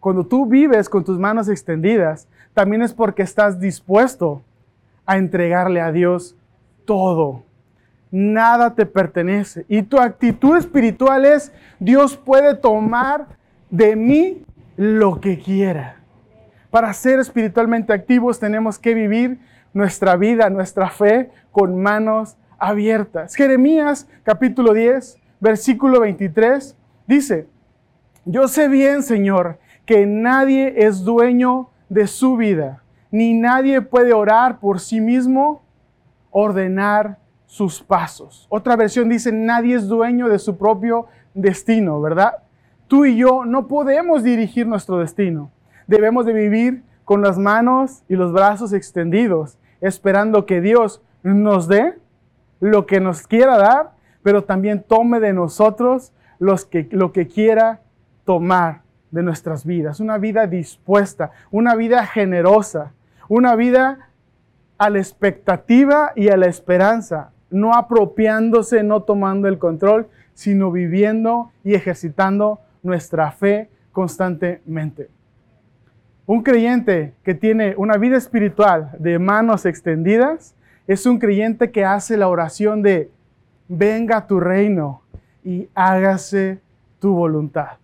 cuando 0.00 0.24
tú 0.24 0.46
vives 0.46 0.88
con 0.88 1.04
tus 1.04 1.18
manos 1.18 1.48
extendidas, 1.48 2.28
también 2.54 2.82
es 2.82 2.92
porque 2.92 3.22
estás 3.22 3.58
dispuesto 3.60 4.42
a 5.06 5.16
entregarle 5.16 5.80
a 5.80 5.90
Dios 5.90 6.36
todo. 6.84 7.42
Nada 8.10 8.74
te 8.74 8.86
pertenece. 8.86 9.64
Y 9.68 9.82
tu 9.82 9.98
actitud 9.98 10.56
espiritual 10.56 11.24
es, 11.24 11.52
Dios 11.78 12.16
puede 12.16 12.54
tomar 12.54 13.37
de 13.70 13.96
mí 13.96 14.44
lo 14.76 15.20
que 15.20 15.38
quiera. 15.38 15.96
Para 16.70 16.92
ser 16.92 17.18
espiritualmente 17.18 17.92
activos 17.92 18.38
tenemos 18.38 18.78
que 18.78 18.94
vivir 18.94 19.38
nuestra 19.72 20.16
vida, 20.16 20.50
nuestra 20.50 20.90
fe 20.90 21.30
con 21.50 21.80
manos 21.80 22.36
abiertas. 22.58 23.34
Jeremías 23.34 24.08
capítulo 24.22 24.72
10, 24.72 25.18
versículo 25.40 26.00
23 26.00 26.76
dice, 27.06 27.46
yo 28.24 28.48
sé 28.48 28.68
bien, 28.68 29.02
Señor, 29.02 29.58
que 29.86 30.04
nadie 30.06 30.74
es 30.84 31.04
dueño 31.04 31.70
de 31.88 32.06
su 32.06 32.36
vida, 32.36 32.82
ni 33.10 33.32
nadie 33.32 33.80
puede 33.80 34.12
orar 34.12 34.60
por 34.60 34.80
sí 34.80 35.00
mismo, 35.00 35.62
ordenar 36.30 37.18
sus 37.46 37.82
pasos. 37.82 38.46
Otra 38.50 38.76
versión 38.76 39.08
dice, 39.08 39.32
nadie 39.32 39.76
es 39.76 39.88
dueño 39.88 40.28
de 40.28 40.38
su 40.38 40.58
propio 40.58 41.06
destino, 41.32 42.00
¿verdad? 42.02 42.34
Tú 42.88 43.04
y 43.04 43.16
yo 43.16 43.44
no 43.44 43.68
podemos 43.68 44.22
dirigir 44.22 44.66
nuestro 44.66 44.98
destino. 44.98 45.50
Debemos 45.86 46.24
de 46.24 46.32
vivir 46.32 46.82
con 47.04 47.20
las 47.20 47.38
manos 47.38 48.02
y 48.08 48.16
los 48.16 48.32
brazos 48.32 48.72
extendidos, 48.72 49.58
esperando 49.82 50.46
que 50.46 50.62
Dios 50.62 51.02
nos 51.22 51.68
dé 51.68 51.98
lo 52.60 52.86
que 52.86 53.00
nos 53.00 53.26
quiera 53.26 53.58
dar, 53.58 53.92
pero 54.22 54.44
también 54.44 54.82
tome 54.82 55.20
de 55.20 55.32
nosotros 55.32 56.12
que, 56.70 56.88
lo 56.90 57.12
que 57.12 57.28
quiera 57.28 57.82
tomar 58.24 58.82
de 59.10 59.22
nuestras 59.22 59.64
vidas, 59.64 60.00
una 60.00 60.18
vida 60.18 60.46
dispuesta, 60.46 61.30
una 61.50 61.74
vida 61.74 62.06
generosa, 62.06 62.92
una 63.28 63.54
vida 63.54 64.10
a 64.78 64.90
la 64.90 64.98
expectativa 64.98 66.12
y 66.14 66.28
a 66.28 66.36
la 66.36 66.46
esperanza, 66.46 67.32
no 67.50 67.74
apropiándose, 67.74 68.82
no 68.82 69.02
tomando 69.02 69.48
el 69.48 69.58
control, 69.58 70.08
sino 70.34 70.70
viviendo 70.70 71.50
y 71.64 71.74
ejercitando 71.74 72.60
nuestra 72.88 73.30
fe 73.30 73.70
constantemente. 73.92 75.08
Un 76.26 76.42
creyente 76.42 77.14
que 77.22 77.34
tiene 77.34 77.74
una 77.76 77.96
vida 77.96 78.16
espiritual 78.16 78.90
de 78.98 79.18
manos 79.18 79.64
extendidas 79.64 80.54
es 80.86 81.06
un 81.06 81.18
creyente 81.18 81.70
que 81.70 81.84
hace 81.84 82.16
la 82.16 82.28
oración 82.28 82.82
de 82.82 83.10
venga 83.68 84.26
tu 84.26 84.40
reino 84.40 85.02
y 85.44 85.68
hágase 85.74 86.60
tu 86.98 87.14
voluntad. 87.14 87.78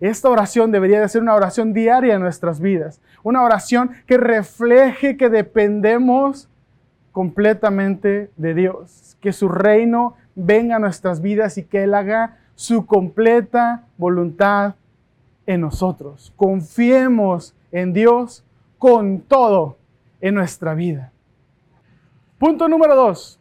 Esta 0.00 0.28
oración 0.28 0.72
debería 0.72 1.00
de 1.00 1.08
ser 1.08 1.22
una 1.22 1.34
oración 1.34 1.72
diaria 1.72 2.14
en 2.14 2.20
nuestras 2.20 2.60
vidas, 2.60 3.00
una 3.22 3.42
oración 3.42 3.92
que 4.06 4.16
refleje 4.16 5.16
que 5.16 5.28
dependemos 5.28 6.48
completamente 7.12 8.30
de 8.36 8.54
Dios, 8.54 9.16
que 9.20 9.32
su 9.32 9.48
reino 9.48 10.16
venga 10.34 10.76
a 10.76 10.80
nuestras 10.80 11.20
vidas 11.20 11.58
y 11.58 11.64
que 11.64 11.84
Él 11.84 11.94
haga 11.94 12.38
su 12.54 12.86
completa 12.86 13.86
voluntad 13.96 14.74
en 15.46 15.60
nosotros. 15.60 16.32
Confiemos 16.36 17.54
en 17.70 17.92
Dios 17.92 18.44
con 18.78 19.20
todo 19.20 19.78
en 20.20 20.34
nuestra 20.34 20.74
vida. 20.74 21.12
Punto 22.38 22.68
número 22.68 22.94
dos. 22.94 23.40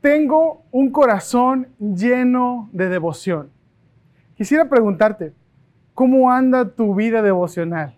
Tengo 0.00 0.62
un 0.70 0.90
corazón 0.90 1.68
lleno 1.78 2.68
de 2.72 2.88
devoción. 2.88 3.50
Quisiera 4.36 4.68
preguntarte, 4.68 5.32
¿Cómo 5.96 6.30
anda 6.30 6.68
tu 6.68 6.94
vida 6.94 7.22
devocional? 7.22 7.94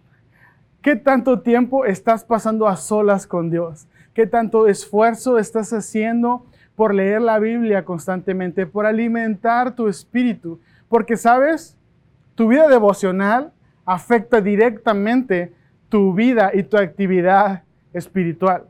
¿Qué 0.83 0.95
tanto 0.95 1.41
tiempo 1.41 1.85
estás 1.85 2.23
pasando 2.23 2.69
a 2.69 2.77
solas 2.77 3.27
con 3.27 3.51
Dios? 3.51 3.89
¿Qué 4.15 4.25
tanto 4.25 4.69
esfuerzo 4.69 5.37
estás 5.37 5.73
haciendo 5.73 6.47
por 6.79 6.95
leer 6.95 7.21
la 7.21 7.41
Biblia 7.41 7.85
constantemente, 7.85 8.65
por 8.65 8.87
alimentar 8.87 9.75
tu 9.75 9.89
espíritu? 9.89 10.61
Porque 10.89 11.17
sabes, 11.17 11.77
tu 12.37 12.47
vida 12.47 12.69
devocional 12.69 13.53
afecta 13.85 14.41
directamente 14.41 15.53
tu 15.89 16.15
vida 16.15 16.53
y 16.55 16.63
tu 16.63 16.77
actividad 16.77 17.65
espiritual. 17.93 18.69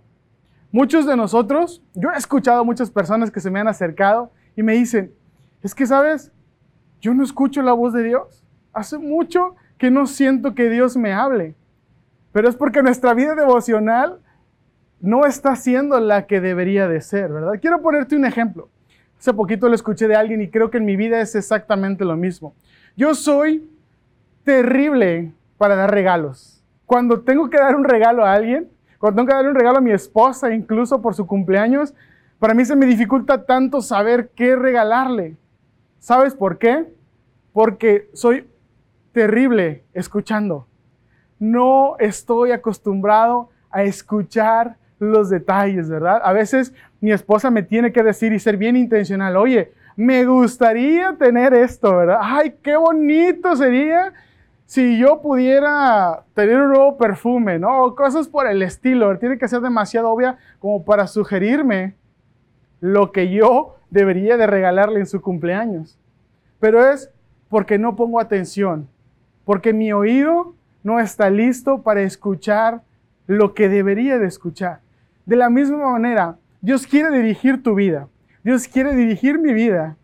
Muchos 0.72 1.04
de 1.04 1.18
nosotros, 1.18 1.82
yo 1.92 2.10
he 2.10 2.16
escuchado 2.16 2.62
a 2.62 2.64
muchas 2.64 2.90
personas 2.90 3.30
que 3.30 3.40
se 3.40 3.50
me 3.50 3.60
han 3.60 3.68
acercado 3.68 4.32
y 4.56 4.62
me 4.62 4.72
dicen, 4.72 5.12
es 5.62 5.74
que 5.74 5.86
sabes, 5.86 6.32
yo 7.02 7.12
no 7.12 7.22
escucho 7.22 7.60
la 7.60 7.74
voz 7.74 7.92
de 7.92 8.04
Dios. 8.04 8.42
Hace 8.72 8.96
mucho 8.96 9.54
que 9.76 9.90
no 9.90 10.06
siento 10.06 10.54
que 10.54 10.70
Dios 10.70 10.96
me 10.96 11.12
hable, 11.12 11.56
pero 12.32 12.48
es 12.48 12.56
porque 12.56 12.82
nuestra 12.82 13.12
vida 13.12 13.34
devocional 13.34 14.20
no 15.00 15.26
está 15.26 15.56
siendo 15.56 15.98
la 16.00 16.26
que 16.26 16.40
debería 16.40 16.88
de 16.88 17.00
ser, 17.00 17.32
¿verdad? 17.32 17.52
Quiero 17.60 17.80
ponerte 17.80 18.16
un 18.16 18.24
ejemplo. 18.24 18.68
Hace 19.18 19.32
poquito 19.32 19.68
lo 19.68 19.74
escuché 19.74 20.06
de 20.08 20.16
alguien 20.16 20.40
y 20.40 20.48
creo 20.48 20.70
que 20.70 20.78
en 20.78 20.84
mi 20.84 20.96
vida 20.96 21.20
es 21.20 21.34
exactamente 21.34 22.04
lo 22.04 22.16
mismo. 22.16 22.54
Yo 22.96 23.14
soy 23.14 23.68
terrible 24.44 25.32
para 25.56 25.74
dar 25.74 25.90
regalos. 25.90 26.64
Cuando 26.86 27.20
tengo 27.20 27.50
que 27.50 27.58
dar 27.58 27.76
un 27.76 27.84
regalo 27.84 28.24
a 28.24 28.32
alguien, 28.32 28.70
cuando 28.98 29.16
tengo 29.16 29.28
que 29.28 29.34
darle 29.34 29.50
un 29.50 29.56
regalo 29.56 29.78
a 29.78 29.80
mi 29.80 29.92
esposa, 29.92 30.52
incluso 30.54 31.02
por 31.02 31.14
su 31.14 31.26
cumpleaños, 31.26 31.94
para 32.38 32.54
mí 32.54 32.64
se 32.64 32.76
me 32.76 32.86
dificulta 32.86 33.44
tanto 33.44 33.82
saber 33.82 34.30
qué 34.34 34.56
regalarle. 34.56 35.36
¿Sabes 35.98 36.34
por 36.34 36.58
qué? 36.58 36.86
Porque 37.52 38.08
soy 38.12 38.48
terrible 39.12 39.84
escuchando. 39.92 40.66
No 41.38 41.96
estoy 41.98 42.52
acostumbrado 42.52 43.50
a 43.70 43.82
escuchar 43.82 44.76
los 44.98 45.30
detalles, 45.30 45.88
¿verdad? 45.88 46.20
A 46.24 46.32
veces 46.32 46.74
mi 47.00 47.12
esposa 47.12 47.50
me 47.50 47.62
tiene 47.62 47.92
que 47.92 48.02
decir 48.02 48.32
y 48.32 48.38
ser 48.38 48.56
bien 48.56 48.76
intencional, 48.76 49.36
oye, 49.36 49.72
me 49.96 50.24
gustaría 50.24 51.16
tener 51.16 51.54
esto, 51.54 51.96
¿verdad? 51.96 52.18
Ay, 52.22 52.54
qué 52.62 52.76
bonito 52.76 53.56
sería 53.56 54.12
si 54.64 54.98
yo 54.98 55.22
pudiera 55.22 56.24
tener 56.34 56.60
un 56.60 56.68
nuevo 56.68 56.98
perfume, 56.98 57.58
¿no? 57.58 57.84
O 57.84 57.94
cosas 57.94 58.28
por 58.28 58.46
el 58.46 58.62
estilo. 58.62 59.18
Tiene 59.18 59.38
que 59.38 59.48
ser 59.48 59.60
demasiado 59.60 60.10
obvia 60.10 60.36
como 60.58 60.84
para 60.84 61.06
sugerirme 61.06 61.94
lo 62.80 63.10
que 63.10 63.30
yo 63.30 63.76
debería 63.90 64.36
de 64.36 64.46
regalarle 64.46 65.00
en 65.00 65.06
su 65.06 65.20
cumpleaños. 65.20 65.98
Pero 66.60 66.86
es 66.86 67.10
porque 67.48 67.78
no 67.78 67.96
pongo 67.96 68.20
atención, 68.20 68.88
porque 69.44 69.72
mi 69.72 69.92
oído 69.92 70.54
no 70.82 71.00
está 71.00 71.30
listo 71.30 71.82
para 71.82 72.02
escuchar 72.02 72.82
lo 73.26 73.54
que 73.54 73.68
debería 73.68 74.18
de 74.18 74.26
escuchar. 74.26 74.80
De 75.28 75.36
la 75.36 75.50
misma 75.50 75.90
manera, 75.90 76.38
Dios 76.62 76.86
quiere 76.86 77.14
dirigir 77.14 77.62
tu 77.62 77.74
vida, 77.74 78.08
Dios 78.42 78.66
quiere 78.66 78.94
dirigir 78.94 79.38
mi 79.38 79.52
vida, 79.52 79.98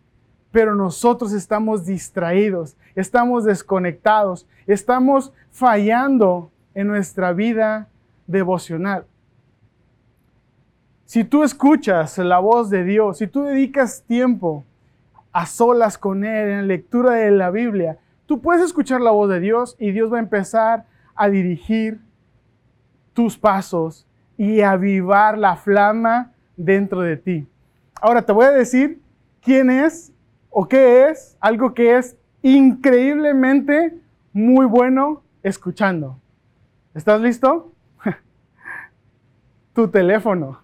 pero 0.51 0.75
nosotros 0.75 1.33
estamos 1.33 1.83
distraídos, 1.83 2.77
estamos 2.93 3.43
desconectados, 3.43 4.47
estamos 4.67 5.33
fallando 5.49 6.51
en 6.75 6.85
nuestra 6.85 7.33
vida 7.33 7.87
devocional. 8.27 9.07
Si 11.05 11.23
tú 11.23 11.43
escuchas 11.43 12.19
la 12.19 12.37
voz 12.37 12.69
de 12.69 12.83
Dios, 12.83 13.17
si 13.17 13.25
tú 13.25 13.45
dedicas 13.45 14.03
tiempo 14.03 14.63
a 15.31 15.47
solas 15.47 15.97
con 15.97 16.23
Él 16.23 16.49
en 16.49 16.57
la 16.57 16.67
lectura 16.67 17.13
de 17.13 17.31
la 17.31 17.49
Biblia, 17.49 17.97
tú 18.27 18.41
puedes 18.41 18.61
escuchar 18.61 19.01
la 19.01 19.09
voz 19.09 19.27
de 19.31 19.39
Dios 19.39 19.75
y 19.79 19.89
Dios 19.89 20.13
va 20.13 20.17
a 20.17 20.21
empezar 20.21 20.85
a 21.15 21.29
dirigir 21.29 21.99
tus 23.13 23.39
pasos 23.39 24.05
y 24.37 24.61
avivar 24.61 25.37
la 25.37 25.55
flama 25.55 26.31
dentro 26.57 27.01
de 27.01 27.17
ti. 27.17 27.47
Ahora 28.01 28.21
te 28.21 28.31
voy 28.31 28.45
a 28.45 28.51
decir 28.51 29.01
quién 29.41 29.69
es 29.69 30.11
¿O 30.57 30.69
qué 30.69 31.09
es? 31.09 31.35
Algo 31.41 31.73
que 31.73 31.97
es 31.97 32.15
increíblemente 32.41 33.99
muy 34.31 34.65
bueno 34.65 35.21
escuchando. 35.43 36.17
¿Estás 36.93 37.19
listo? 37.19 37.73
tu 39.73 39.89
teléfono. 39.89 40.61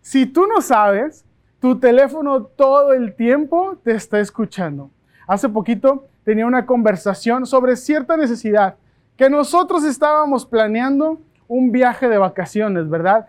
Si 0.00 0.26
tú 0.26 0.44
no 0.48 0.60
sabes, 0.60 1.24
tu 1.60 1.78
teléfono 1.78 2.42
todo 2.42 2.92
el 2.92 3.14
tiempo 3.14 3.78
te 3.84 3.92
está 3.92 4.18
escuchando. 4.18 4.90
Hace 5.28 5.48
poquito 5.48 6.08
tenía 6.24 6.46
una 6.46 6.66
conversación 6.66 7.46
sobre 7.46 7.76
cierta 7.76 8.16
necesidad 8.16 8.74
que 9.16 9.30
nosotros 9.30 9.84
estábamos 9.84 10.44
planeando 10.44 11.20
un 11.50 11.72
viaje 11.72 12.08
de 12.08 12.16
vacaciones, 12.16 12.88
¿verdad? 12.88 13.26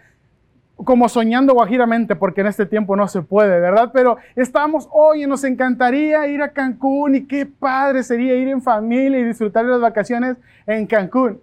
como 0.83 1.09
soñando 1.09 1.53
guajiramente, 1.53 2.15
porque 2.15 2.41
en 2.41 2.47
este 2.47 2.65
tiempo 2.65 2.95
no 2.95 3.07
se 3.07 3.21
puede, 3.21 3.59
¿verdad? 3.59 3.91
Pero 3.93 4.17
estamos, 4.35 4.87
oye, 4.91 5.27
nos 5.27 5.43
encantaría 5.43 6.25
ir 6.27 6.41
a 6.41 6.49
Cancún 6.49 7.15
y 7.15 7.25
qué 7.27 7.45
padre 7.45 8.01
sería 8.03 8.35
ir 8.35 8.47
en 8.47 8.61
familia 8.61 9.19
y 9.19 9.23
disfrutar 9.23 9.65
de 9.65 9.71
las 9.71 9.81
vacaciones 9.81 10.37
en 10.65 10.87
Cancún. 10.87 11.39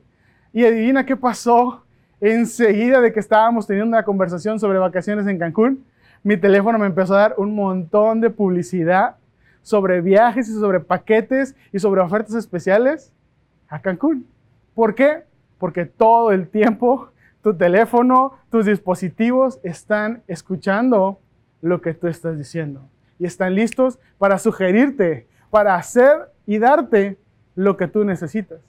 Y 0.52 0.64
adivina 0.64 1.06
qué 1.06 1.16
pasó 1.16 1.84
enseguida 2.20 3.00
de 3.00 3.12
que 3.12 3.20
estábamos 3.20 3.66
teniendo 3.66 3.88
una 3.88 4.04
conversación 4.04 4.58
sobre 4.58 4.78
vacaciones 4.78 5.26
en 5.28 5.38
Cancún. 5.38 5.84
Mi 6.24 6.36
teléfono 6.36 6.78
me 6.78 6.86
empezó 6.86 7.14
a 7.14 7.20
dar 7.20 7.34
un 7.38 7.54
montón 7.54 8.20
de 8.20 8.30
publicidad 8.30 9.16
sobre 9.62 10.00
viajes 10.00 10.48
y 10.48 10.54
sobre 10.54 10.80
paquetes 10.80 11.54
y 11.72 11.78
sobre 11.78 12.00
ofertas 12.00 12.34
especiales 12.34 13.12
a 13.68 13.80
Cancún. 13.80 14.26
¿Por 14.74 14.96
qué? 14.96 15.27
Porque 15.58 15.84
todo 15.86 16.32
el 16.32 16.48
tiempo 16.48 17.10
tu 17.42 17.56
teléfono, 17.56 18.34
tus 18.50 18.66
dispositivos 18.66 19.60
están 19.62 20.22
escuchando 20.26 21.18
lo 21.60 21.80
que 21.80 21.94
tú 21.94 22.06
estás 22.06 22.36
diciendo 22.36 22.82
y 23.18 23.26
están 23.26 23.54
listos 23.54 23.98
para 24.18 24.38
sugerirte, 24.38 25.26
para 25.50 25.74
hacer 25.74 26.30
y 26.46 26.58
darte 26.58 27.18
lo 27.54 27.76
que 27.76 27.88
tú 27.88 28.04
necesitas. 28.04 28.60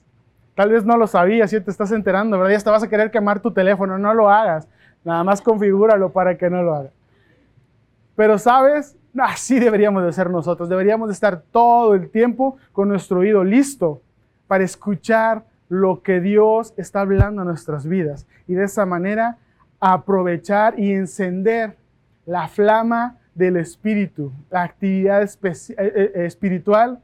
Tal 0.54 0.70
vez 0.70 0.84
no 0.84 0.96
lo 0.96 1.06
sabías 1.06 1.52
y 1.52 1.60
te 1.60 1.70
estás 1.70 1.92
enterando, 1.92 2.38
¿verdad? 2.38 2.52
Ya 2.52 2.64
te 2.64 2.70
vas 2.70 2.82
a 2.82 2.88
querer 2.88 3.10
quemar 3.10 3.40
tu 3.40 3.52
teléfono, 3.52 3.98
no 3.98 4.12
lo 4.14 4.30
hagas. 4.30 4.68
Nada 5.04 5.24
más 5.24 5.40
configúralo 5.40 6.10
para 6.10 6.36
que 6.36 6.50
no 6.50 6.62
lo 6.62 6.74
hagas. 6.74 6.92
Pero 8.16 8.38
sabes, 8.38 8.96
así 9.18 9.58
deberíamos 9.58 10.04
de 10.04 10.12
ser 10.12 10.28
nosotros. 10.28 10.68
Deberíamos 10.68 11.08
de 11.08 11.14
estar 11.14 11.42
todo 11.50 11.94
el 11.94 12.10
tiempo 12.10 12.56
con 12.72 12.88
nuestro 12.88 13.20
oído 13.20 13.44
listo 13.44 14.02
para 14.46 14.64
escuchar 14.64 15.44
lo 15.70 16.02
que 16.02 16.20
Dios 16.20 16.74
está 16.76 17.00
hablando 17.00 17.42
en 17.42 17.48
nuestras 17.48 17.86
vidas 17.86 18.26
y 18.48 18.54
de 18.54 18.64
esa 18.64 18.84
manera 18.84 19.38
aprovechar 19.78 20.78
y 20.78 20.92
encender 20.92 21.76
la 22.26 22.48
flama 22.48 23.18
del 23.36 23.56
Espíritu, 23.56 24.32
la 24.50 24.64
actividad 24.64 25.22
eh, 25.22 25.30
eh, 25.78 26.12
espiritual 26.26 27.00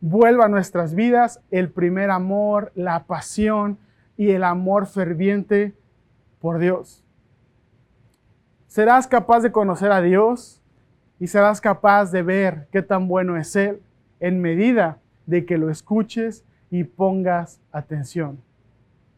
vuelva 0.00 0.46
a 0.46 0.48
nuestras 0.48 0.96
vidas 0.96 1.40
el 1.52 1.70
primer 1.70 2.10
amor, 2.10 2.72
la 2.74 3.04
pasión 3.04 3.78
y 4.16 4.32
el 4.32 4.42
amor 4.42 4.86
ferviente 4.86 5.72
por 6.40 6.58
Dios. 6.58 7.04
Serás 8.66 9.06
capaz 9.06 9.40
de 9.40 9.52
conocer 9.52 9.92
a 9.92 10.02
Dios 10.02 10.60
y 11.20 11.28
serás 11.28 11.60
capaz 11.60 12.10
de 12.10 12.24
ver 12.24 12.66
qué 12.72 12.82
tan 12.82 13.06
bueno 13.06 13.36
es 13.36 13.54
Él 13.54 13.80
en 14.18 14.40
medida 14.40 14.98
de 15.26 15.46
que 15.46 15.56
lo 15.56 15.70
escuches 15.70 16.44
y 16.72 16.84
pongas 16.84 17.60
atención. 17.70 18.40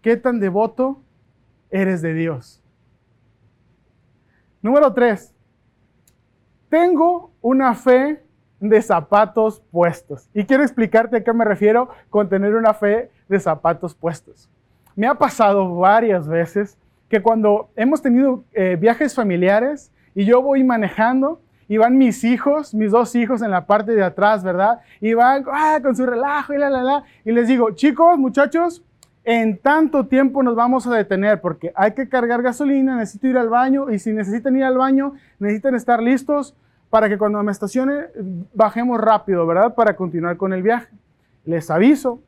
¿Qué 0.03 0.17
tan 0.17 0.41
devoto 0.41 1.01
eres 1.71 2.03
de 2.03 2.13
Dios? 2.13 2.61
Número 4.61 4.93
tres, 4.93 5.33
tengo 6.69 7.31
una 7.41 7.75
fe 7.77 8.21
de 8.59 8.83
zapatos 8.83 9.63
puestos. 9.71 10.29
Y 10.35 10.45
quiero 10.45 10.65
explicarte 10.65 11.19
a 11.19 11.23
qué 11.23 11.33
me 11.33 11.45
refiero 11.45 11.91
con 12.11 12.29
tener 12.29 12.57
una 12.57 12.75
fe 12.75 13.13
de 13.29 13.39
zapatos 13.39 13.95
puestos. 13.95 14.51
Me 14.97 15.07
ha 15.07 15.15
pasado 15.15 15.77
varias 15.77 16.27
veces 16.27 16.77
que 17.09 17.23
cuando 17.23 17.71
hemos 17.77 18.03
tenido 18.03 18.43
eh, 18.53 18.77
viajes 18.81 19.15
familiares 19.15 19.93
y 20.13 20.25
yo 20.25 20.43
voy 20.43 20.65
manejando 20.65 21.41
y 21.69 21.77
van 21.79 21.97
mis 21.97 22.25
hijos, 22.25 22.75
mis 22.75 22.91
dos 22.91 23.15
hijos 23.15 23.43
en 23.43 23.51
la 23.51 23.67
parte 23.67 23.93
de 23.93 24.03
atrás, 24.03 24.45
¿verdad? 24.45 24.81
Y 25.01 25.15
van 25.15 25.45
ah, 25.51 25.79
con 25.83 25.97
su 25.97 26.07
relajo 26.07 26.53
y 26.55 26.59
la, 26.59 26.71
la, 26.71 26.83
la. 26.83 27.05
Y 27.25 27.33
les 27.33 27.49
digo, 27.49 27.71
chicos, 27.73 28.19
muchachos, 28.19 28.83
en 29.25 29.57
tanto 29.57 30.07
tiempo 30.07 30.43
nos 30.43 30.55
vamos 30.55 30.87
a 30.87 30.95
detener 30.95 31.41
porque 31.41 31.73
hay 31.75 31.93
que 31.93 32.09
cargar 32.09 32.43
gasolina, 32.43 32.97
necesito 32.97 33.27
ir 33.27 33.39
al 33.39 33.49
baño 33.49 33.91
y 33.91 33.99
si 33.99 34.13
necesitan 34.13 34.55
ir 34.57 34.65
al 34.65 34.77
baño, 34.77 35.15
necesitan 35.39 35.75
estar 35.75 36.03
listos 36.03 36.55
para 36.91 37.09
que 37.09 37.17
cuando 37.17 37.43
me 37.43 37.51
estacione 37.51 38.07
bajemos 38.53 39.01
rápido, 39.01 39.47
¿verdad? 39.47 39.75
Para 39.75 39.97
continuar 39.97 40.37
con 40.37 40.53
el 40.53 40.63
viaje. 40.63 40.95
Les 41.45 41.71
aviso, 41.71 42.23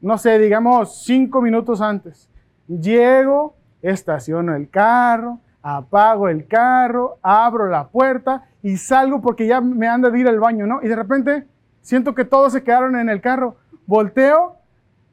no 0.00 0.16
sé, 0.16 0.38
digamos 0.38 1.04
cinco 1.04 1.42
minutos 1.42 1.80
antes. 1.80 2.30
Llego, 2.68 3.56
estaciono 3.82 4.54
el 4.54 4.70
carro, 4.70 5.40
apago 5.66 6.28
el 6.28 6.46
carro, 6.46 7.18
abro 7.22 7.66
la 7.68 7.88
puerta 7.88 8.44
y 8.62 8.76
salgo 8.76 9.22
porque 9.22 9.46
ya 9.46 9.62
me 9.62 9.88
anda 9.88 10.10
de 10.10 10.20
ir 10.20 10.28
al 10.28 10.38
baño, 10.38 10.66
¿no? 10.66 10.80
Y 10.82 10.88
de 10.88 10.94
repente 10.94 11.46
siento 11.80 12.14
que 12.14 12.26
todos 12.26 12.52
se 12.52 12.62
quedaron 12.62 12.96
en 12.96 13.08
el 13.08 13.22
carro. 13.22 13.56
Volteo 13.86 14.58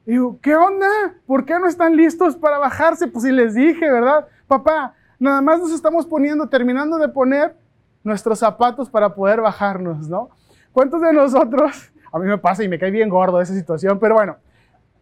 y 0.04 0.12
digo, 0.12 0.38
¿qué 0.42 0.54
onda? 0.54 0.86
¿Por 1.26 1.46
qué 1.46 1.58
no 1.58 1.66
están 1.66 1.96
listos 1.96 2.36
para 2.36 2.58
bajarse? 2.58 3.08
Pues 3.08 3.24
si 3.24 3.32
les 3.32 3.54
dije, 3.54 3.90
¿verdad? 3.90 4.26
Papá, 4.46 4.94
nada 5.18 5.40
más 5.40 5.58
nos 5.58 5.72
estamos 5.72 6.04
poniendo, 6.04 6.46
terminando 6.46 6.98
de 6.98 7.08
poner 7.08 7.56
nuestros 8.04 8.38
zapatos 8.38 8.90
para 8.90 9.14
poder 9.14 9.40
bajarnos, 9.40 10.06
¿no? 10.06 10.28
¿Cuántos 10.72 11.00
de 11.00 11.14
nosotros, 11.14 11.92
a 12.12 12.18
mí 12.18 12.26
me 12.26 12.36
pasa 12.36 12.62
y 12.62 12.68
me 12.68 12.78
cae 12.78 12.90
bien 12.90 13.08
gordo 13.08 13.40
esa 13.40 13.54
situación, 13.54 13.98
pero 13.98 14.16
bueno, 14.16 14.36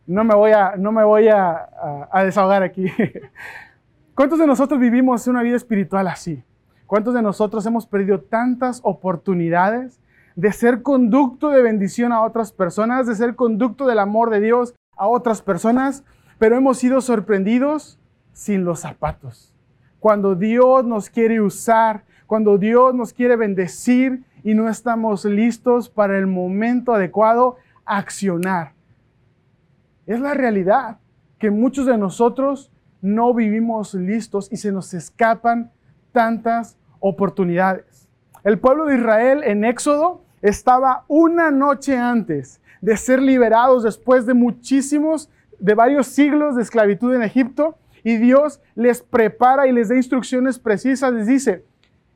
no 0.07 0.23
me 0.23 0.35
voy 0.37 0.53
a, 0.53 0.77
no 0.77 0.93
me 0.93 1.03
voy 1.03 1.27
a, 1.27 2.07
a 2.09 2.25
desahogar 2.25 2.63
aquí. 2.63 2.87
¿Cuántos 4.21 4.39
de 4.39 4.47
nosotros 4.47 4.79
vivimos 4.79 5.27
una 5.29 5.41
vida 5.41 5.57
espiritual 5.57 6.07
así? 6.07 6.45
¿Cuántos 6.87 7.15
de 7.15 7.23
nosotros 7.23 7.65
hemos 7.65 7.87
perdido 7.87 8.21
tantas 8.21 8.83
oportunidades 8.85 9.99
de 10.37 10.53
ser 10.53 10.83
conducto 10.83 11.49
de 11.49 11.63
bendición 11.63 12.13
a 12.13 12.21
otras 12.21 12.53
personas, 12.53 13.07
de 13.07 13.15
ser 13.15 13.35
conducto 13.35 13.87
del 13.87 13.99
amor 13.99 14.29
de 14.29 14.41
Dios 14.41 14.75
a 14.95 15.07
otras 15.09 15.41
personas, 15.41 16.05
pero 16.39 16.55
hemos 16.55 16.77
sido 16.77 17.01
sorprendidos 17.01 17.99
sin 18.35 18.63
los 18.63 18.81
zapatos? 18.81 19.55
Cuando 20.01 20.35
Dios 20.35 20.85
nos 20.85 21.09
quiere 21.09 21.41
usar, 21.41 22.05
cuando 22.27 22.59
Dios 22.59 22.95
nos 22.95 23.15
quiere 23.15 23.37
bendecir 23.37 24.23
y 24.45 24.53
no 24.53 24.69
estamos 24.69 25.25
listos 25.25 25.89
para 25.89 26.19
el 26.19 26.27
momento 26.27 26.93
adecuado, 26.93 27.57
accionar. 27.87 28.75
Es 30.05 30.21
la 30.21 30.35
realidad 30.35 30.99
que 31.39 31.51
muchos 31.51 31.87
de 31.87 31.97
nosotros 31.97 32.71
no 33.03 33.33
vivimos 33.35 33.95
listos 33.95 34.49
y 34.51 34.57
se 34.57 34.73
nos 34.73 34.95
escapan 34.95 35.71
tantas 36.13 36.77
oportunidades. 36.99 38.09
El 38.45 38.59
pueblo 38.59 38.87
de 38.87 38.97
Israel 38.97 39.43
en 39.45 39.65
Éxodo 39.65 40.23
estaba 40.43 41.05
una 41.09 41.51
noche 41.51 41.97
antes 41.97 42.61
de 42.81 42.97
ser 42.97 43.21
liberados 43.21 43.83
después 43.83 44.27
de 44.27 44.35
muchísimos, 44.35 45.29
de 45.59 45.75
varios 45.75 46.07
siglos 46.07 46.57
de 46.57 46.63
esclavitud 46.63 47.15
en 47.15 47.23
Egipto, 47.23 47.77
y 48.03 48.17
Dios 48.17 48.63
les 48.75 49.03
prepara 49.03 49.67
y 49.67 49.73
les 49.73 49.91
da 49.91 49.97
instrucciones 49.97 50.59
precisas, 50.59 51.13
les 51.13 51.27
dice, 51.27 51.65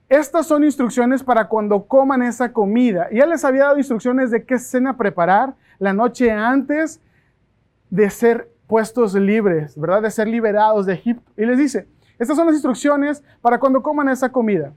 estas 0.09 0.47
son 0.47 0.65
instrucciones 0.65 1.23
para 1.23 1.49
cuando 1.49 1.87
coman 1.87 2.23
esa 2.23 2.53
comida. 2.53 3.09
Y 3.11 3.19
ya 3.19 3.27
les 3.27 3.45
había 3.45 3.65
dado 3.65 3.79
instrucciones 3.79 4.31
de 4.31 4.45
qué 4.45 4.59
cena 4.59 4.97
preparar 4.97 5.55
la 5.79 5.93
noche 5.93 6.31
antes 6.31 7.01
de 7.91 8.11
ser 8.11 8.51
puestos 8.67 9.15
libres, 9.15 9.79
¿verdad? 9.79 10.03
De 10.03 10.11
ser 10.11 10.29
liberados 10.29 10.87
de 10.87 10.95
Egipto. 10.95 11.31
Y 11.37 11.45
les 11.45 11.59
dice, 11.59 11.89
estas 12.19 12.37
son 12.37 12.47
las 12.47 12.55
instrucciones 12.55 13.23
para 13.41 13.59
cuando 13.59 13.83
coman 13.83 14.09
esa 14.09 14.31
comida. 14.31 14.73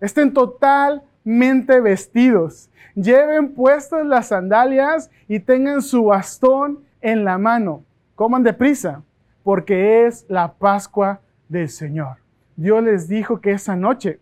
Estén 0.00 0.32
totalmente 0.32 1.80
vestidos. 1.80 2.70
Lleven 2.94 3.54
puestas 3.54 4.04
las 4.04 4.28
sandalias 4.28 5.10
y 5.28 5.40
tengan 5.40 5.82
su 5.82 6.04
bastón 6.04 6.80
en 7.00 7.24
la 7.24 7.38
mano. 7.38 7.84
Coman 8.14 8.42
deprisa, 8.42 9.02
porque 9.42 10.06
es 10.06 10.26
la 10.28 10.52
Pascua 10.52 11.20
del 11.48 11.68
Señor. 11.68 12.18
Dios 12.56 12.82
les 12.82 13.08
dijo 13.08 13.40
que 13.40 13.52
esa 13.52 13.76
noche 13.76 14.20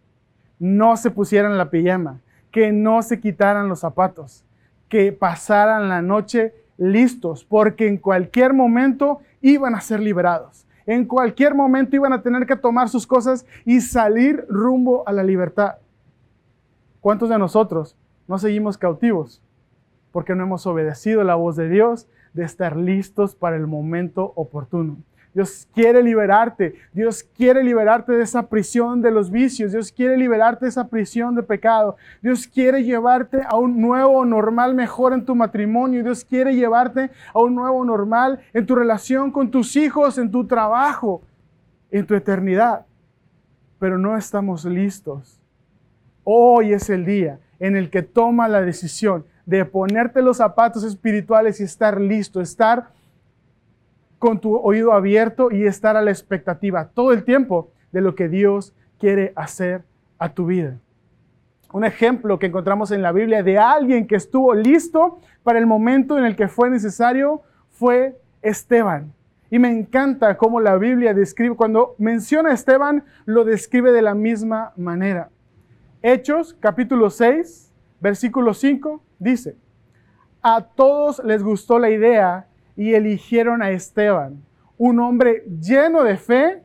no 0.59 0.97
se 0.97 1.11
pusieran 1.11 1.59
la 1.59 1.71
pijama, 1.71 2.21
que 2.51 2.73
no 2.73 3.03
se 3.03 3.21
quitaran 3.21 3.69
los 3.69 3.81
zapatos, 3.81 4.45
que 4.89 5.13
pasaran 5.13 5.89
la 5.89 6.03
noche 6.03 6.55
listos, 6.79 7.45
porque 7.45 7.87
en 7.87 7.99
cualquier 7.99 8.55
momento 8.55 9.19
iban 9.43 9.75
a 9.75 9.81
ser 9.81 10.01
liberados. 10.01 10.67
En 10.87 11.05
cualquier 11.05 11.55
momento 11.55 11.97
iban 11.97 12.15
a 12.15 12.23
tener 12.23 12.47
que 12.47 12.57
tomar 12.57 12.89
sus 12.89 13.07
cosas 13.07 13.45
y 13.67 13.83
salir 13.83 14.47
rumbo 14.49 15.07
a 15.07 15.13
la 15.13 15.23
libertad. 15.23 15.77
¿Cuántos 17.01 17.29
de 17.29 17.39
nosotros 17.39 17.95
no 18.27 18.39
seguimos 18.39 18.79
cautivos? 18.79 19.43
Porque 20.13 20.35
no 20.35 20.45
hemos 20.45 20.67
obedecido 20.67 21.23
la 21.25 21.35
voz 21.35 21.57
de 21.57 21.69
Dios 21.69 22.09
de 22.33 22.45
estar 22.45 22.77
listos 22.77 23.35
para 23.35 23.57
el 23.57 23.67
momento 23.67 24.33
oportuno. 24.35 24.97
Dios 25.39 25.69
quiere 25.73 26.03
liberarte. 26.03 26.75
Dios 26.93 27.23
quiere 27.23 27.63
liberarte 27.63 28.11
de 28.11 28.25
esa 28.25 28.49
prisión 28.49 29.01
de 29.01 29.13
los 29.13 29.31
vicios. 29.31 29.71
Dios 29.71 29.93
quiere 29.93 30.17
liberarte 30.17 30.65
de 30.65 30.71
esa 30.71 30.89
prisión 30.89 31.37
de 31.37 31.45
pecado. 31.45 31.97
Dios 32.21 32.49
quiere 32.49 32.83
llevarte 32.83 33.43
a 33.49 33.57
un 33.57 33.81
nuevo 33.81 34.25
normal 34.25 34.75
mejor 34.75 35.13
en 35.13 35.25
tu 35.25 35.37
matrimonio. 35.37 36.03
Dios 36.03 36.25
quiere 36.25 36.57
llevarte 36.57 37.13
a 37.33 37.39
un 37.39 37.55
nuevo 37.55 37.85
normal 37.85 38.41
en 38.53 38.67
tu 38.67 38.75
relación 38.75 39.31
con 39.31 39.53
tus 39.53 39.77
hijos, 39.77 40.19
en 40.19 40.33
tu 40.33 40.45
trabajo, 40.45 41.23
en 41.93 42.05
tu 42.05 42.17
eternidad. 42.17 42.85
Pero 43.79 43.97
no 43.97 44.17
estamos 44.17 44.65
listos. 44.65 45.41
Hoy 46.25 46.73
es 46.73 46.91
el 46.91 47.07
día 47.07 47.39
en 47.61 47.77
el 47.77 47.91
que 47.91 48.03
toma 48.03 48.49
la 48.49 48.61
decisión 48.61 49.25
de 49.47 49.65
ponerte 49.65 50.21
los 50.21 50.39
zapatos 50.39 50.83
espirituales 50.83 51.61
y 51.61 51.63
estar 51.63 52.01
listo, 52.01 52.41
estar 52.41 52.98
con 54.19 54.41
tu 54.41 54.57
oído 54.57 54.93
abierto 54.93 55.51
y 55.51 55.67
estar 55.67 55.97
a 55.97 56.03
la 56.03 56.11
expectativa 56.11 56.89
todo 56.89 57.13
el 57.13 57.25
tiempo 57.25 57.71
de 57.93 58.01
lo 58.01 58.15
que 58.15 58.29
Dios 58.29 58.75
quiere 58.99 59.33
hacer 59.37 59.85
a 60.19 60.31
tu 60.31 60.47
vida. 60.47 60.79
Un 61.73 61.85
ejemplo 61.85 62.39
que 62.39 62.47
encontramos 62.47 62.91
en 62.91 63.03
la 63.03 63.13
Biblia 63.13 63.43
de 63.43 63.59
alguien 63.59 64.07
que 64.07 64.17
estuvo 64.17 64.55
listo 64.55 65.21
para 65.43 65.59
el 65.59 65.67
momento 65.67 66.19
en 66.19 66.25
el 66.25 66.35
que 66.35 66.49
fue 66.49 66.71
necesario 66.71 67.43
fue 67.71 68.19
Esteban. 68.43 69.13
Y 69.51 69.59
me 69.59 69.71
encanta 69.71 70.37
cómo 70.37 70.61
la 70.61 70.77
Biblia 70.77 71.15
describe, 71.15 71.57
cuando 71.57 71.95
menciona 71.99 72.51
a 72.51 72.55
Esteban, 72.55 73.05
lo 73.25 73.45
describe 73.45 73.93
de 73.93 74.03
la 74.03 74.15
misma 74.15 74.73
manera. 74.77 75.31
Hechos 76.03 76.55
capítulo 76.59 77.11
6, 77.11 77.73
versículo 78.01 78.55
5, 78.55 79.03
dice, 79.19 79.57
a 80.43 80.63
todos 80.63 81.23
les 81.25 81.43
gustó 81.43 81.79
la 81.79 81.91
idea 81.91 82.48
y 82.79 82.95
eligieron 82.95 83.61
a 83.61 83.71
Esteban, 83.71 84.41
un 84.79 85.01
hombre 85.01 85.45
lleno 85.61 86.05
de 86.05 86.17
fe 86.17 86.63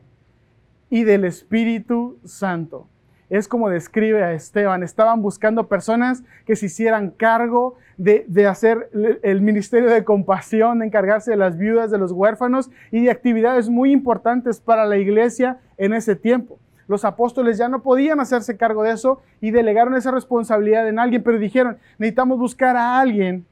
y 0.88 1.02
del 1.02 1.24
Espíritu 1.24 2.18
Santo. 2.24 2.86
Es 3.28 3.48
como 3.48 3.68
describe 3.68 4.22
a 4.22 4.32
Esteban. 4.32 4.84
Estaban 4.84 5.22
buscando 5.22 5.66
personas 5.66 6.22
que 6.46 6.54
se 6.54 6.66
hicieran 6.66 7.10
cargo 7.10 7.74
de, 7.96 8.24
de, 8.28 8.46
hacer 8.46 8.90
el 9.22 9.40
ministerio 9.40 9.90
de 9.90 10.04
compasión, 10.04 10.78
de 10.78 10.86
encargarse 10.86 11.32
de 11.32 11.36
las 11.36 11.58
viudas, 11.58 11.90
de 11.90 11.98
los 11.98 12.12
huérfanos 12.12 12.70
y 12.92 13.02
de 13.02 13.10
actividades 13.10 13.68
muy 13.68 13.90
importantes 13.90 14.60
para 14.60 14.86
la 14.86 14.98
iglesia 14.98 15.58
en 15.78 15.94
ese 15.94 16.14
tiempo. 16.14 16.60
Los 16.86 17.04
apóstoles 17.04 17.58
ya 17.58 17.68
no 17.68 17.82
podían 17.82 18.20
hacerse 18.20 18.56
cargo 18.56 18.84
de 18.84 18.92
eso 18.92 19.20
y 19.40 19.50
delegaron 19.50 19.96
esa 19.96 20.12
responsabilidad 20.12 20.88
en 20.88 21.00
alguien, 21.00 21.24
pero 21.24 21.40
dijeron, 21.40 21.78
necesitamos 21.98 22.38
buscar 22.38 22.76
a 22.76 23.00
alguien 23.00 23.46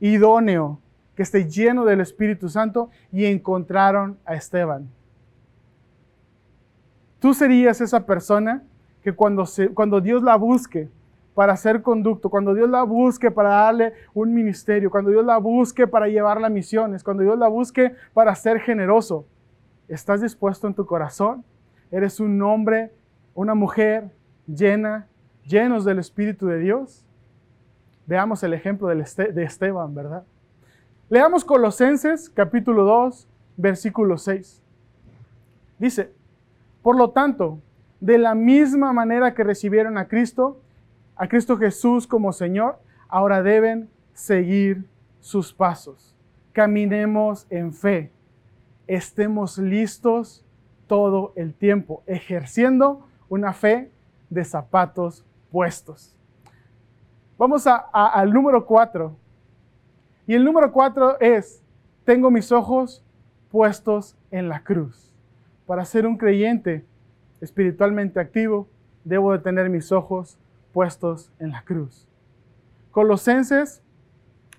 idóneo, 0.00 0.80
que 1.14 1.22
esté 1.22 1.48
lleno 1.48 1.84
del 1.84 2.00
Espíritu 2.00 2.48
Santo 2.48 2.90
y 3.10 3.26
encontraron 3.26 4.18
a 4.24 4.34
Esteban. 4.34 4.88
Tú 7.18 7.34
serías 7.34 7.80
esa 7.80 8.04
persona 8.04 8.62
que 9.02 9.12
cuando, 9.12 9.44
cuando 9.74 10.00
Dios 10.00 10.22
la 10.22 10.36
busque 10.36 10.88
para 11.34 11.52
hacer 11.52 11.82
conducto, 11.82 12.30
cuando 12.30 12.54
Dios 12.54 12.68
la 12.68 12.82
busque 12.82 13.30
para 13.30 13.50
darle 13.50 13.92
un 14.14 14.34
ministerio, 14.34 14.90
cuando 14.90 15.10
Dios 15.10 15.24
la 15.24 15.38
busque 15.38 15.86
para 15.86 16.08
llevarla 16.08 16.48
a 16.48 16.50
misiones, 16.50 17.02
cuando 17.02 17.22
Dios 17.22 17.38
la 17.38 17.48
busque 17.48 17.94
para 18.12 18.34
ser 18.34 18.60
generoso, 18.60 19.26
¿estás 19.88 20.20
dispuesto 20.20 20.66
en 20.66 20.74
tu 20.74 20.84
corazón? 20.84 21.44
¿Eres 21.90 22.20
un 22.20 22.40
hombre, 22.42 22.92
una 23.34 23.54
mujer 23.54 24.10
llena, 24.46 25.06
llenos 25.46 25.84
del 25.84 25.98
Espíritu 25.98 26.46
de 26.46 26.58
Dios? 26.58 27.04
Veamos 28.06 28.42
el 28.42 28.52
ejemplo 28.52 28.88
de 28.88 29.42
Esteban, 29.44 29.94
¿verdad? 29.94 30.24
Leamos 31.12 31.44
Colosenses 31.44 32.30
capítulo 32.30 32.84
2, 32.84 33.28
versículo 33.58 34.16
6. 34.16 34.62
Dice, 35.78 36.10
por 36.80 36.96
lo 36.96 37.10
tanto, 37.10 37.58
de 38.00 38.16
la 38.16 38.34
misma 38.34 38.94
manera 38.94 39.34
que 39.34 39.44
recibieron 39.44 39.98
a 39.98 40.08
Cristo, 40.08 40.58
a 41.14 41.28
Cristo 41.28 41.58
Jesús 41.58 42.06
como 42.06 42.32
Señor, 42.32 42.78
ahora 43.08 43.42
deben 43.42 43.90
seguir 44.14 44.86
sus 45.20 45.52
pasos. 45.52 46.16
Caminemos 46.52 47.46
en 47.50 47.74
fe. 47.74 48.10
Estemos 48.86 49.58
listos 49.58 50.46
todo 50.86 51.34
el 51.36 51.52
tiempo, 51.52 52.02
ejerciendo 52.06 53.06
una 53.28 53.52
fe 53.52 53.90
de 54.30 54.46
zapatos 54.46 55.26
puestos. 55.50 56.16
Vamos 57.36 57.66
al 57.66 58.32
número 58.32 58.64
4. 58.64 59.14
Y 60.32 60.34
el 60.34 60.46
número 60.46 60.72
cuatro 60.72 61.20
es, 61.20 61.62
tengo 62.06 62.30
mis 62.30 62.52
ojos 62.52 63.04
puestos 63.50 64.16
en 64.30 64.48
la 64.48 64.64
cruz. 64.64 65.12
Para 65.66 65.84
ser 65.84 66.06
un 66.06 66.16
creyente 66.16 66.86
espiritualmente 67.42 68.18
activo, 68.18 68.66
debo 69.04 69.32
de 69.32 69.40
tener 69.40 69.68
mis 69.68 69.92
ojos 69.92 70.38
puestos 70.72 71.30
en 71.38 71.50
la 71.50 71.60
cruz. 71.60 72.08
Colosenses 72.92 73.82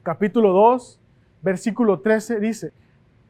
capítulo 0.04 0.54
2, 0.54 1.00
versículo 1.42 2.02
13 2.02 2.40
dice, 2.40 2.72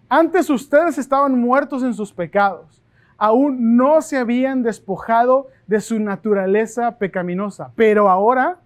antes 0.09 0.49
ustedes 0.49 0.97
estaban 0.97 1.39
muertos 1.39 1.81
en 1.81 1.93
sus 1.93 2.11
pecados, 2.11 2.83
aún 3.15 3.77
no 3.77 4.01
se 4.01 4.17
habían 4.17 4.63
despojado 4.63 5.47
de 5.65 5.79
su 5.79 5.97
naturaleza 5.97 6.97
pecaminosa, 6.97 7.71
pero 7.77 8.09
ahora 8.09 8.59